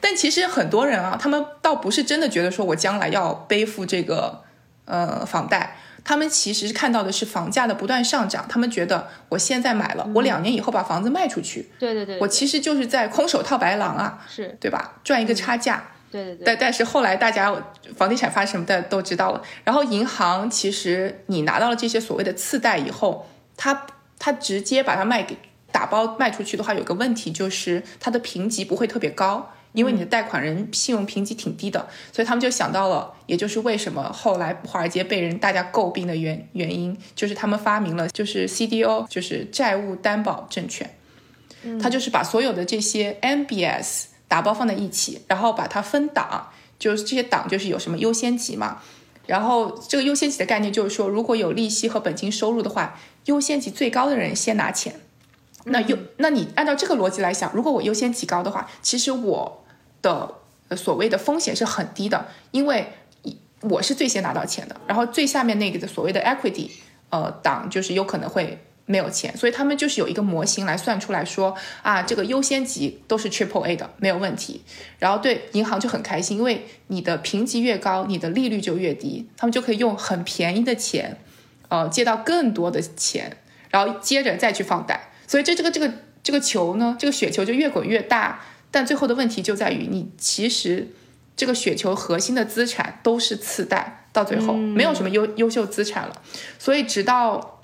[0.00, 4.42] 但其实很多人啊，他们倒不是真的觉得说我将来要背负这个
[4.86, 14.56] 呃房贷，他们其实看到的是房价的不断上涨，他们觉得我现在买了，我两年以后把房子卖出去，对对对，我其实就是在空手套白狼啊，是。
[14.58, 14.94] 对吧？
[15.04, 15.92] 赚一个差价。
[16.10, 17.54] 对对对，但但是后来大家
[17.96, 23.86] 房地产发生什么的都知道了，然后银行其实你拿到了这些所谓的次贷以后，它
[24.18, 25.36] 它直接把它卖给
[25.70, 40.90] 打包卖出去的话，有个问题就是它的评级不会特别高，因为你的贷款人信用评级挺低的，所以他们就想到了，也就是为什么后来华尔街被人大家诟病的原原因，就是他们发明了就是 CDO，就是债务担保证券，
[41.80, 44.06] 他就是把所有的这些 MBS。
[44.30, 48.80] 打包放在一起，然后把它分档，就是这些档就是有什么优先级嘛。
[49.26, 55.00] 然后这个优先级的概念就是说，如果有利息和本金收入的话，优先级最高的人先拿钱。
[55.64, 59.64] 那优，那你按照这个逻辑来想，如果我优先级高的话，其实我
[60.00, 60.36] 的
[60.76, 62.92] 所谓的风险是很低的，因为
[63.62, 64.76] 我是最先拿到钱的。
[64.86, 66.70] 然后最下面那个的所谓的 equity，
[67.08, 68.64] 呃，档就是有可能会。
[68.86, 74.62] 没有钱，所以他们就是有一个模型来算出来说啊，这个优先级都是 Triple A 的，没有问题。
[74.98, 81.18] 然后对银行就很开心，因为你的评级越高，你的利率就越低，他们就可以用很便宜的钱，
[81.68, 83.36] 呃，借到更多的钱，
[83.70, 85.12] 然后接着再去放贷。
[85.28, 85.92] 所以这这个这个
[86.24, 88.40] 这个球呢，这个雪球就越滚越大。
[88.72, 90.88] 但最后的问题就在于，你其实
[91.36, 96.20] 这个雪球核心的资产都是次贷，到最后没有什么优优秀资产了。
[96.58, 97.59] 所以直到。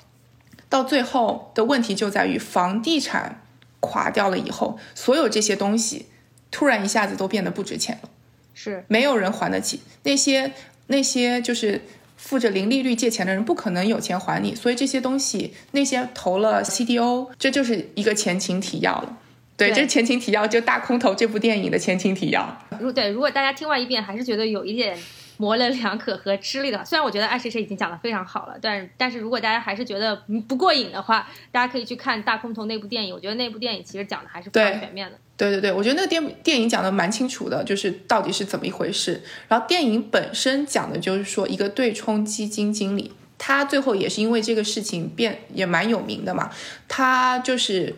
[0.69, 3.43] 到最后的问题就在于房地产
[3.81, 6.07] 垮掉了以后，所有这些东西
[6.51, 8.09] 突然一下子都变得不值钱了，
[8.53, 9.81] 是没有人还得起。
[10.03, 10.53] 那些
[10.89, 11.83] 那些就是
[12.17, 14.55] 付着零利率借钱的人，不可能有钱还你。
[14.55, 19.19] 所以这些东西，那些投了 CDO，这就是一个前情提要了。
[19.57, 22.61] 对，这是前情提要，就《大空头》这部电影的前情提要。
[22.81, 24.99] 如对，如果大家听完一遍还是觉得有一点。
[25.39, 30.17] 模棱两可和吃力的，虽然我觉得爱谁谁已经讲的非常好了，但但是如果大家还是觉得
[30.49, 33.15] 不过瘾的话，大家可以去看《大空头》那部电影。
[33.15, 35.19] 我觉得那部电影其实讲的还是非常全面的。
[35.37, 39.23] 对对对，我觉得那个电电影讲的蛮清楚的，就是到底是怎么一回事。
[39.49, 46.51] 然后电影本身讲的就是说一个对冲基金经理，他最后也是因为这个事情变也蛮有名的嘛，
[46.89, 47.95] 他就是。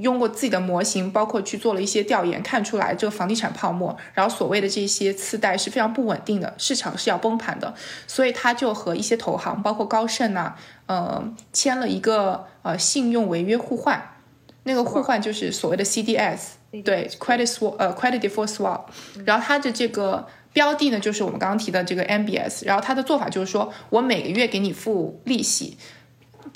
[0.00, 7.74] 用过自己的模型，包括去做了一些调研，看出来这个房地产泡沫，然后所谓的这些次贷是非常不稳定的，市场是要崩盘的，
[8.06, 10.54] 所以他就和一些投行，包括高盛呐，
[10.86, 11.22] 呃，
[11.52, 14.14] 签了一个呃信用违约互换，
[14.62, 16.38] 那个互换就是所谓的 CDS，
[16.82, 18.84] 对，credit swap，呃，credit default swap，
[19.26, 25.76] 然后它的这个标的呢，就是我们刚刚提的这个 MBS，然后它的做法就是说我每个月给你付利息，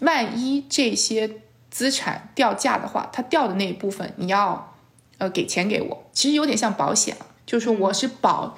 [0.01, 1.43] 万一这些。
[1.71, 4.75] 资产掉价的话，它掉的那一部分你要，
[5.19, 8.57] 呃，给钱给我，其实有点像保险就是说我是保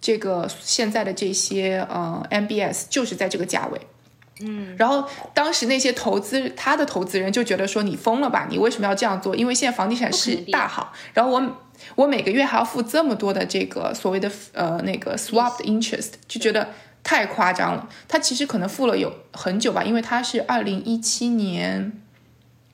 [0.00, 3.80] 这个现在的这些呃 MBS 就是在这个价位，
[4.40, 9.36] 嗯，然后当时那些投资他的投资人就觉得说你疯了吧，你为什么要这样做？
[9.36, 11.56] 因为现在房地产是大好，然后我
[11.96, 16.68] 我每个月还要付这么多的这个所谓的呃那个 swap interest，就觉得
[17.02, 17.88] 太夸张了。
[18.08, 21.92] 他其实可能付了有很久吧，因为他是二零一七年。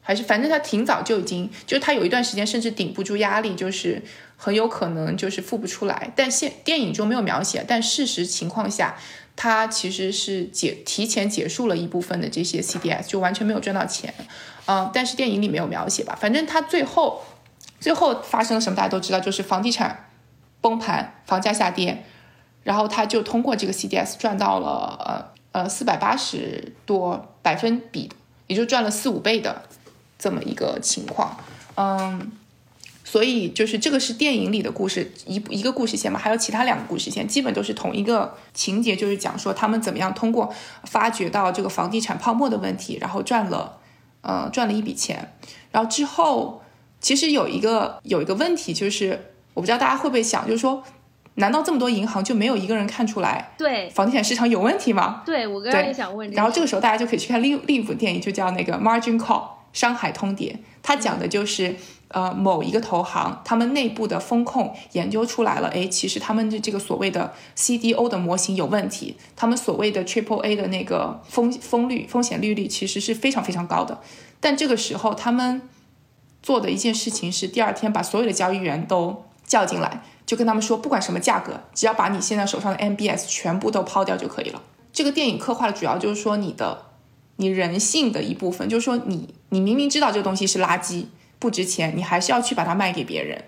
[0.08, 4.00] 还是反正他挺早就已经，就他有一段时间甚至顶不住压力，就是
[4.36, 6.12] 很有可能就是付不出来。
[6.14, 8.96] 但现电影中没有描写，但事实情况下，
[9.34, 14.14] 他其实是结提前结束了一部分的这些 CDS，就完全没有赚到钱。
[14.66, 16.16] 嗯，但是电影里没有描写吧？
[16.20, 17.24] 反正他最后
[17.80, 20.08] 最后发生了什么，大家都知道，就是房地产
[20.60, 22.04] 崩盘，房价下跌，
[22.62, 28.08] 然后他就通过这个 CDS 赚到了呃呃四百八十多百分比，
[28.46, 29.62] 也就赚了四五倍的。
[30.18, 31.36] 这么一个情况，
[31.76, 32.32] 嗯，
[33.04, 40.52] 所以就是这个是电影里的故事一一个故事线嘛，还有其他两个故事线，基本都是同一个情节，就是讲说他们怎么样通过
[40.84, 43.78] 发掘到这个房地产泡沫的问题，然后赚了，
[44.22, 45.32] 呃，赚了一笔钱，
[45.70, 46.62] 然后之后
[47.00, 50.82] 其实有一个有一个问题，就是我不知道大家会不会想，就是说，
[51.34, 53.90] 难道这么多银行就没有一个人看出来对。
[53.90, 55.22] 房地产市场有问题吗？
[55.26, 59.55] 对我刚刚也想问，然后这个时候大家就可以去看另另一部电影，就叫那个 Margin Call。
[59.76, 61.76] 上海通牒，它讲的就是，
[62.08, 74.00] 呃，某一个投行，他们内部的风控研究出来了，哎，其实他们的这个所谓的 CDO 的模型有问题，他们所谓的 Triple A 的那个风风率风险利率其实是非常非常高的。
[74.40, 75.68] 但这个时候，他们
[76.42, 84.62] 做的一件事情是，第二天把所有的交易员都叫进来，就跟他们说，不管什么价格，只要把你现在手上的 MBS 全部都抛掉就可以了。
[84.90, 86.86] 这个电影刻画的主要就是说你的。
[87.36, 91.06] 你人性的一部分，就是说，你你明明知道这个东西是垃圾，
[91.38, 93.44] 不值钱，你还是要去把它卖给别人。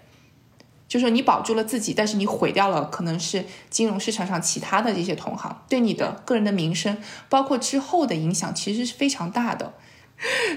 [0.86, 6.96] 就是说你保住了自己，但是你毁掉了可能是金融市场上其他的这些同行，对你的个人的名声，
[7.28, 9.74] 包括之后的影响，其实是非常大的。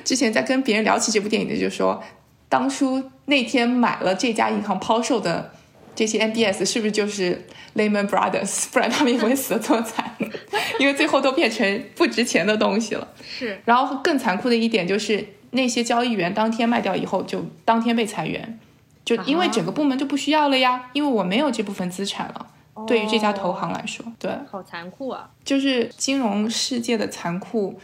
[0.05, 2.01] 之前在跟别人聊起这部电影的，就说
[2.47, 5.53] 当初那天买了这家银行抛售的
[5.95, 7.45] 这些 MBS，是不是就是
[7.75, 8.65] Lehman Brothers？
[8.73, 10.15] 不然他们也不会死的这么惨，
[10.79, 13.07] 因为最后都变成不值钱的东西了。
[13.21, 18.59] 是，然后更残酷的一点就是那些交易员当天卖掉以后，就当天被裁员。
[19.03, 22.47] 就因为整个部门就不需要了呀，因为我没有这部分资产了。
[22.87, 25.29] 对于这家投行来说，对，好残酷啊！
[25.43, 27.79] 就是金融世界的残酷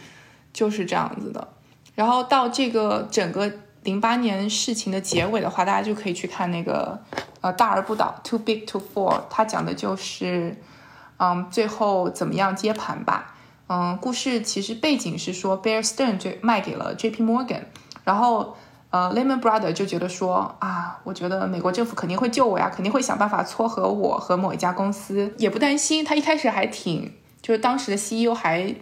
[0.52, 1.46] 就是这样子的。
[1.94, 3.52] 然后到这个整个
[3.88, 7.00] 零八年事情的结尾的话，大家就可以去看那个
[7.40, 10.56] 呃大而不倒，Too Big to Fall，它讲的就是
[11.16, 13.34] 嗯最后怎么样接盘吧。
[13.68, 17.62] 嗯，故事其实背景是说，Bear Stearns 就卖给了 J P Morgan，
[18.04, 18.56] 然后。
[18.90, 26.02] 呃，Lehman Brothers 就觉得说啊，我觉得美国政府肯定会救我呀，肯定会想办法撮合我和某一家公司，也不担心。
[26.02, 27.12] 他一开始还挺，
[27.42, 28.74] 就是当时的 CEO 还，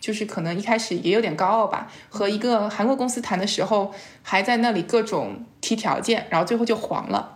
[0.00, 3.92] 就是可能一开始也有点高傲吧，和一个韩国公司谈的时候，
[4.22, 7.34] 还在那里各种提条件，然后最后就黄了。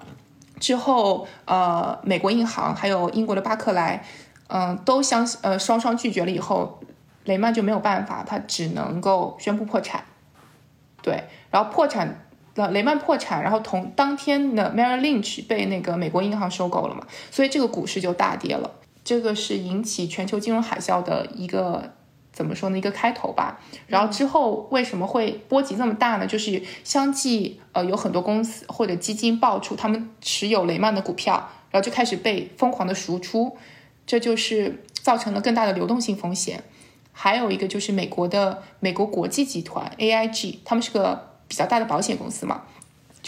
[0.60, 4.04] 之后，呃，美国银行还有英国的巴克莱，
[4.48, 6.80] 嗯，都相呃双双拒绝了以后，
[7.24, 10.04] 雷曼就没有办法，他只能够宣布破产。
[11.02, 11.24] 对。
[11.50, 12.26] 然后破产
[12.56, 18.70] 了，雷曼破产，然后同当天的 Merrill Lynch 被那个美国银行收购了嘛，所以这个股市就大跌了。
[19.02, 21.94] 这个是引起全球金融海啸的一个
[22.40, 22.78] 怎么说呢？
[22.78, 23.60] 一个开头吧。
[23.86, 26.26] 然后之后为什么会波及这么大呢？
[26.26, 33.58] 就是相继呃有很多公司或者基金爆出他们持有雷曼的股票，然后就开始被疯狂的赎出，
[34.06, 36.64] 这就是造成了更大的流动性风险。
[37.12, 41.28] 还有一个就是美国的美国国际集团 AIG，他们是个。
[41.50, 42.62] 比较大的保险公司嘛，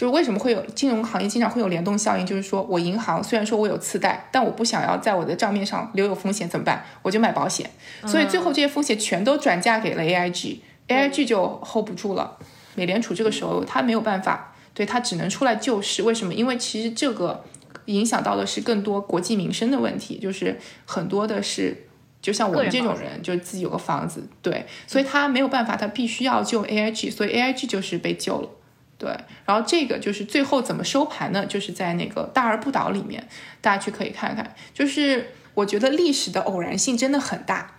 [0.03, 2.25] 就是为什么会有金融行业经常会有联动效应？
[2.25, 6.83] 就是说我银行虽然说我有次贷，但我不想要在我的账面上留有风险，怎么办？
[7.01, 7.69] 我就买保险，
[8.05, 12.37] 所以最后这些风险全都转嫁给了 AIG，AIG 就 hold 不住了。
[12.75, 16.03] 美联储这个时候他没有办法，对他只能出来救市。
[16.03, 16.33] 为什么？
[16.33, 17.41] 因为其实这个
[17.85, 21.87] 影响到的是更多国计民生的问题，就是很多的是。
[22.21, 28.49] 就像我们这种人，就是自己有个房子，对，所以他没有办法，他必须要救 AIG，所以 AIG 就是被救了，
[28.97, 29.09] 对。
[29.45, 31.45] 然后这个就是最后怎么收盘呢？
[31.45, 33.27] 就是在那个大而不倒里面，
[33.61, 34.55] 大家去可以看看。
[34.73, 37.75] 就是我觉得历史的偶然性真的很大，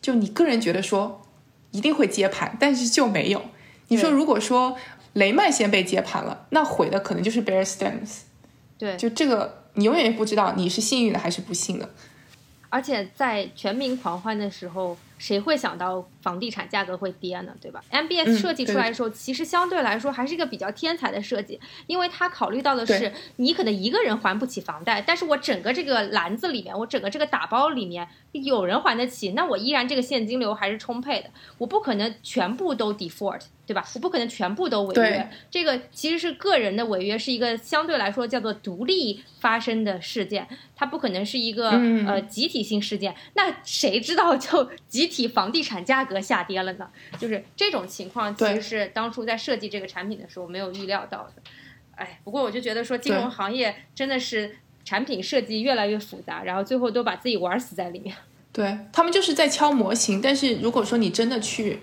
[0.00, 1.22] 就你个人觉得说
[1.70, 3.42] 一定会接盘，但是就没有。
[3.88, 4.76] 你说如果说
[5.14, 8.20] 雷曼先被接盘了，那毁的可能就是 Bear Stearns，
[8.78, 11.90] 对，就这个你永远也不知道你是幸运的还是不幸的。
[12.68, 17.52] 而且在全民狂欢的时候，谁会想到房地产价格会跌呢？
[17.60, 33.42] 对吧？MBS 设计出来的时候，其实相对来说还是一个比较天才的设计，因为它考虑到的是你可能一个人还不起房贷，但是我整个这个篮子里面，我整个这个打包里面有人还得起，那我依然这个现金流还是充沛的，我不可能全部都 default。
[33.66, 33.86] 对吧？
[33.94, 40.44] 我不可能全部都违约，这个其实是个人的违约，是一个相对来说叫做独立发生的事件，
[40.74, 41.70] 它不可能是一个
[42.04, 43.14] 呃集体性事件。
[43.34, 46.88] 那谁知道就集体房地产价格下跌了呢？
[47.18, 51.42] 就是这种情况，其实是当初在设计这个产品的时候没有预料到的。
[51.96, 58.16] 哎，不过我就觉得说金融行业真的是产品设计越来越复杂，然后最后都把自己玩死在里面。
[58.50, 61.80] 对他们就是在敲模型，但是如果说你真的去。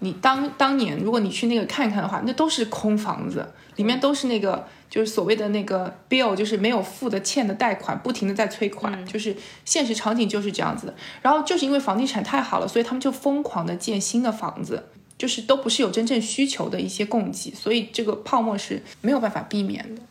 [0.00, 10.94] 你当当年，如果你去那个看看的话，那都是空房子，里面都是那个就是所谓的那个 bill，就是没有付的欠的贷款，不停的在催款，就是现实场景就是这样子的。
[11.22, 20.02] 然后就是因为房地产太好了，所以他们就疯狂的建新的房子，就是都不是有真正需求的一些供给，所以这个泡沫是没有办法避免的。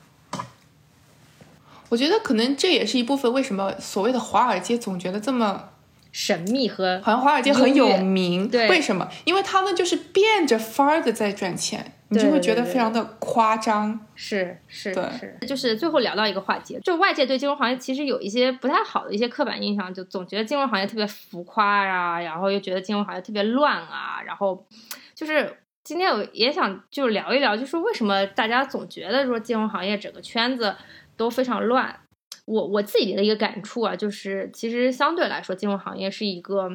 [1.90, 5.70] 我觉得可能这也是一部分为什么所谓的华尔街总觉得这么。
[6.10, 9.08] 神秘和好像华尔街很有名，对，为什么？
[9.26, 14.00] 因为他们就是变着法儿的在赚钱，你就会觉得非常的夸张。
[14.16, 24.66] 是是是，就是最后聊到一个话题，就外界对金融行业其实有一些不太好的一些刻板印象，就总觉得金融行业特别浮夸啊，然后又觉得金融行业特别乱啊，然后
[25.14, 30.76] 就是今天我也想就聊一聊，就是为什么大家总觉得说金融行业整个圈子
[31.16, 32.00] 都非常乱。
[32.46, 36.70] 我我自己的一个感触啊，就是其实相对来说，金融行业是一个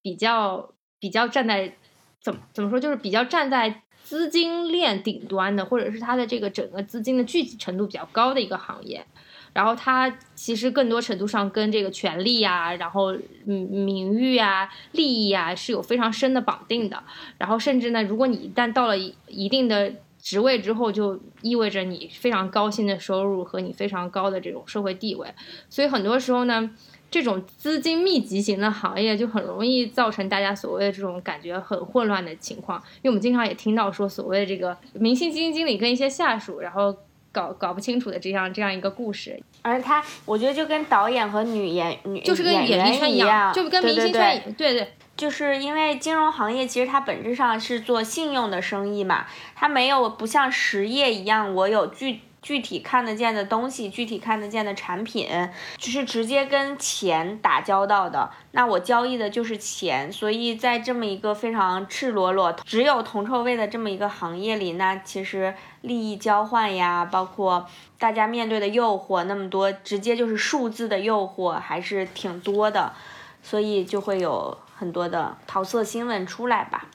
[0.00, 1.74] 比较比较站在
[2.22, 9.04] 怎么怎么说，就是比较站在资金链顶端的，或者是它的这个整个资金的聚集程度比较高的一个行业。
[9.52, 13.12] 然后它其实更多程度上跟这个权力啊，然后
[13.44, 17.04] 嗯名誉啊、利益啊是有非常深的绑定的。
[17.36, 25.28] 然后甚至呢，如果你一旦到了一定的职位之后，就意味着你非常高薪的收入和你非常高的这种社会地位。
[25.68, 26.70] 所以很多时候呢，
[27.10, 32.78] 这种资金密集型的行业就很容易造成大家所谓的这种感觉很混乱的情况。
[32.96, 36.94] 因为我们经常也听到说，所谓的这个明星基金经理跟一些下属，然后
[37.32, 39.40] 搞搞不清楚的这样这样一个故事。
[39.62, 44.88] 而他，我觉得就跟导演和女演女就是跟演演艺圈一样，就跟明星圈对对对对。
[45.16, 49.26] 就是因为金融行业其实它本质上是做信用的生意嘛，
[49.56, 55.28] 它没有不像实业一样，我有具具体看得见的东西，具体看得见的产品，
[55.76, 58.30] 就是直接跟钱打交道的。
[58.52, 67.66] 那我交易的就是钱，所以在这么一个非常赤裸裸、只有铜臭味的这么一个行业里，那其实利益交换呀，包括
[67.98, 72.94] 大家面对的诱惑那么多，直接就是数字的诱惑还是挺多的，
[73.42, 74.56] 所以就会有。
[74.78, 76.86] 很多的桃色新闻出来吧，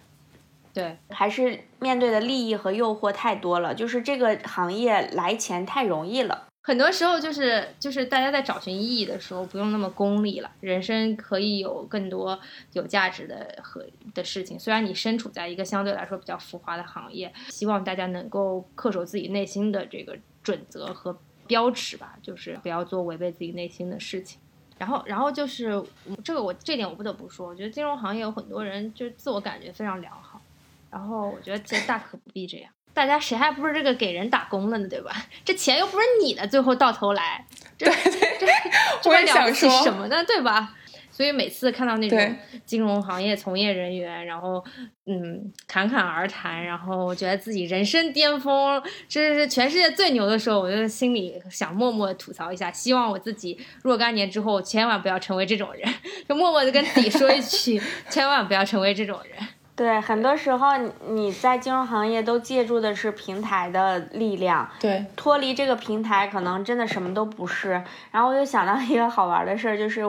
[0.73, 6.47] 对，还是面对的利益和诱惑太多了，就是这个行业来钱太容易了。
[6.65, 12.39] 很多时候就是就是大家在找寻意义的时候，不用那么功利了，人生可以有更多
[12.71, 13.85] 有价值的和
[14.15, 14.57] 的事情。
[14.57, 24.39] 虽然你身处在一个相对来说比较浮华的行业，希望大家能够恪守自己内心的这个准则和标尺吧，就是不要做违背自己内心的事情。
[24.79, 25.81] 然后，然后就是
[26.23, 30.32] 这个，我这点我不得不说，我觉得金融行业有很多人就是自我感觉非常良好，
[30.93, 35.11] 然后我觉得其实大可不必这样，大家谁还不是这个给人打工的呢，对吧？
[35.43, 37.43] 这钱又不是你的，最后到头来，
[37.75, 38.49] 对对对，
[39.05, 40.75] 我也想说什么呢，对吧？
[41.09, 44.63] 所以每次看到那种金融行业从业人员，然后
[45.05, 55.91] 嗯侃侃而谈，然后我觉得自己人生巅峰，这是全世界最牛的时候，我就心里想默默吐槽一下，希望我自己若干年之后千万不要成为这种人，
[56.27, 59.47] 就默默的跟自己说一句，千万不要成为这种人。
[59.75, 60.77] 对，很多时候
[61.09, 67.81] 你在金融行业都借助的是平台的力量，对，脱离这个平台可能真的什么都不是。
[68.11, 70.05] 然后我就想到一个好玩的事儿，就是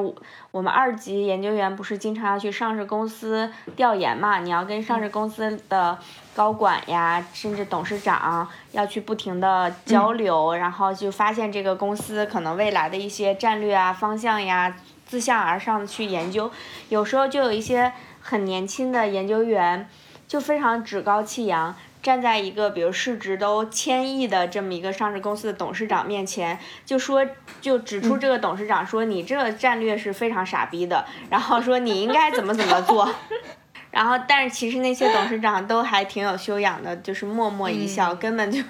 [0.50, 4.38] 我们二级研究员不是经常要去上市公司调研嘛？
[4.38, 5.96] 你要跟上市公司的
[6.36, 14.76] 高管呀，甚至董事长要去不停的交流，然后就发现这个公司可能未来的一些战略啊、方向呀，
[15.06, 16.50] 自下而上去研究，
[16.90, 17.90] 有时候就有一些。
[18.26, 19.86] 很年轻的研究员，
[20.26, 27.26] 就非常趾高气扬，站在一个比如市值都千亿的这么一个上市公司的董事长面前，就说
[27.60, 33.06] 就指出这个董事长说你这个战略是非常傻逼的，然后说你应该怎么怎么做，
[33.92, 38.62] 然后但是其实那些董事长都还挺有修养的，就是默默一笑，根本就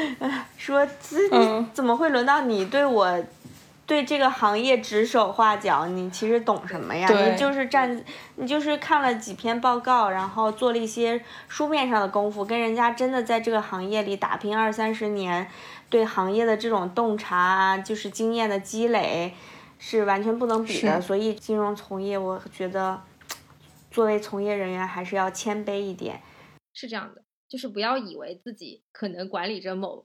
[0.58, 3.24] 说自己怎么会轮到你对我。
[3.88, 7.08] 对这个行业指手画脚，你其实懂什么呀？
[7.08, 8.04] 你就是站，
[8.36, 15.50] 你就是看了几篇报告，然后做了一些书面上的功夫，跟人家真的在这个行业里打拼二三十年，
[15.88, 19.32] 对行业的这种洞察，就是经验的积累，
[19.78, 21.00] 是完全不能比的。
[21.00, 23.02] 所以金融从业，我觉得
[23.90, 26.20] 作为从业人员还是要谦卑一点。
[26.74, 30.04] 是这样的，就是不要以为自己可能管理着某。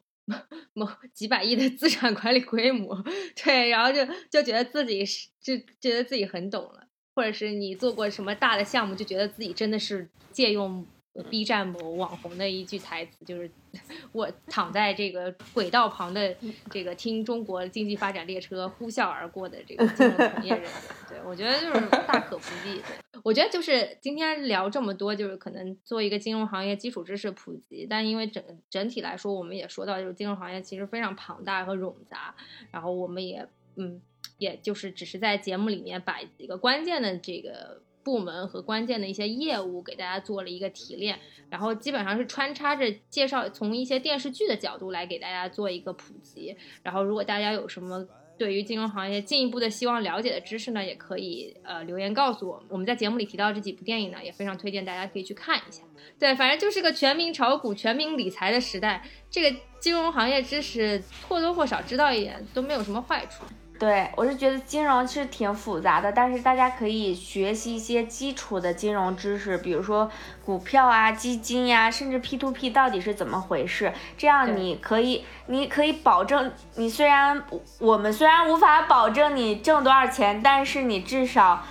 [0.73, 3.03] 某几百亿的资产管理规模，
[3.43, 10.85] 对，然后就就觉得自己是就觉得自己很懂了，或者是你做过什么大的项目，就觉得自己真的是借用。
[11.29, 13.51] B 站某网红的一句台词就是：
[14.11, 16.35] “我躺在这个轨道旁的
[16.71, 20.71] 这个听中国经济发展列车呼啸而过的这个金融从业人员。
[21.07, 22.73] ”对我觉得就是大可不必。
[22.77, 32.33] 对我觉得就是今天聊这么多，就是可能做一个金融行业基础知识普及，但因为整整体来说，我们也说到就是金融行业其实非常庞大和冗杂，
[32.71, 34.01] 然后我们也嗯，
[34.39, 37.82] 也就是只是在节目里面把几个关键的这个。
[38.03, 41.17] 部门和关键的一些业务给大家做了一个提炼，
[41.49, 46.55] 然后基本上是穿插着介绍，从一些电视剧的角度来给大家做一个普及。
[46.81, 48.05] 然后如果大家有什么
[48.37, 52.61] 对于金融行业进一步的希望了解的知识呢，也可以呃留言告诉我。
[52.67, 55.83] 我们在节目里提到这几部电影呢，也非常推荐大家可以去看一下。
[56.19, 63.43] 对，反正就是个全民炒股、全民理财的时代，这个金融行业知识或多或少知道一点都没有什么坏处。
[63.79, 70.09] 对，我是觉得金融是挺复杂的，但是大家可以学习一些基础的金融知识，比如说
[70.45, 77.43] 股票啊、基金呀，甚至 P to P 到底是怎么回事，这样你可以，你可以保证，你虽然
[77.79, 81.65] 我们虽然无法保证你挣多少钱，但是你至少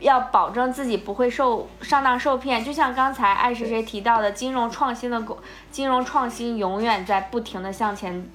[0.00, 2.62] 要保证自己不会受上当受骗。
[2.62, 5.22] 就像刚才爱谁谁提到的，金融创新的
[5.70, 8.28] 金融创新永远在不停的向前。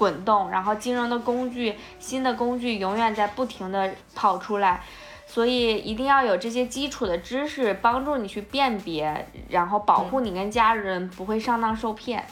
[0.00, 4.82] 滚动，然后金融的工具，新的工具永远在不停的跑出来，
[5.26, 12.24] 所以一定要有这些基础的知识帮助你去辨别，然后保护你跟家人不会上当受骗。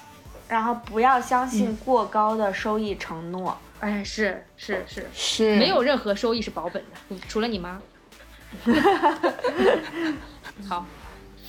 [0.49, 3.55] 然后不要相信过高的收益承诺。
[3.81, 7.79] 哎，是是是，是没有任何收益是保本的，除了你妈。
[10.67, 10.87] 好，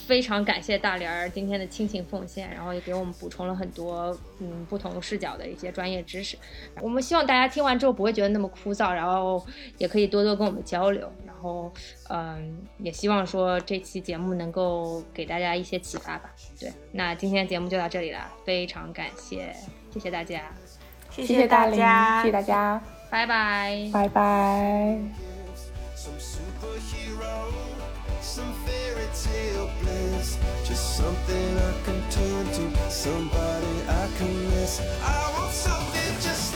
[0.09, 6.35] 非常感谢大莲儿今天的倾情奉献，然后也给我们补充了很多嗯不同视角的一些专业知识。
[6.81, 9.45] 我们希望大家听完之后不会觉得那么枯燥，然后
[9.77, 11.07] 也可以多多跟我们交流。
[11.27, 11.71] 然后
[12.09, 16.33] 嗯，也希望说这期节目能够给大家一些启发吧。
[16.59, 19.55] 对，那今天的节目就到这里了，非常感谢，
[19.93, 20.41] 谢谢大家，
[21.11, 22.81] 谢谢大家，谢谢大家，
[23.11, 23.87] 拜拜。
[23.93, 24.99] 拜拜。
[29.13, 30.37] Fairy bliss.
[30.65, 34.81] Just something I can turn to, somebody I can miss.
[35.03, 36.48] I want something just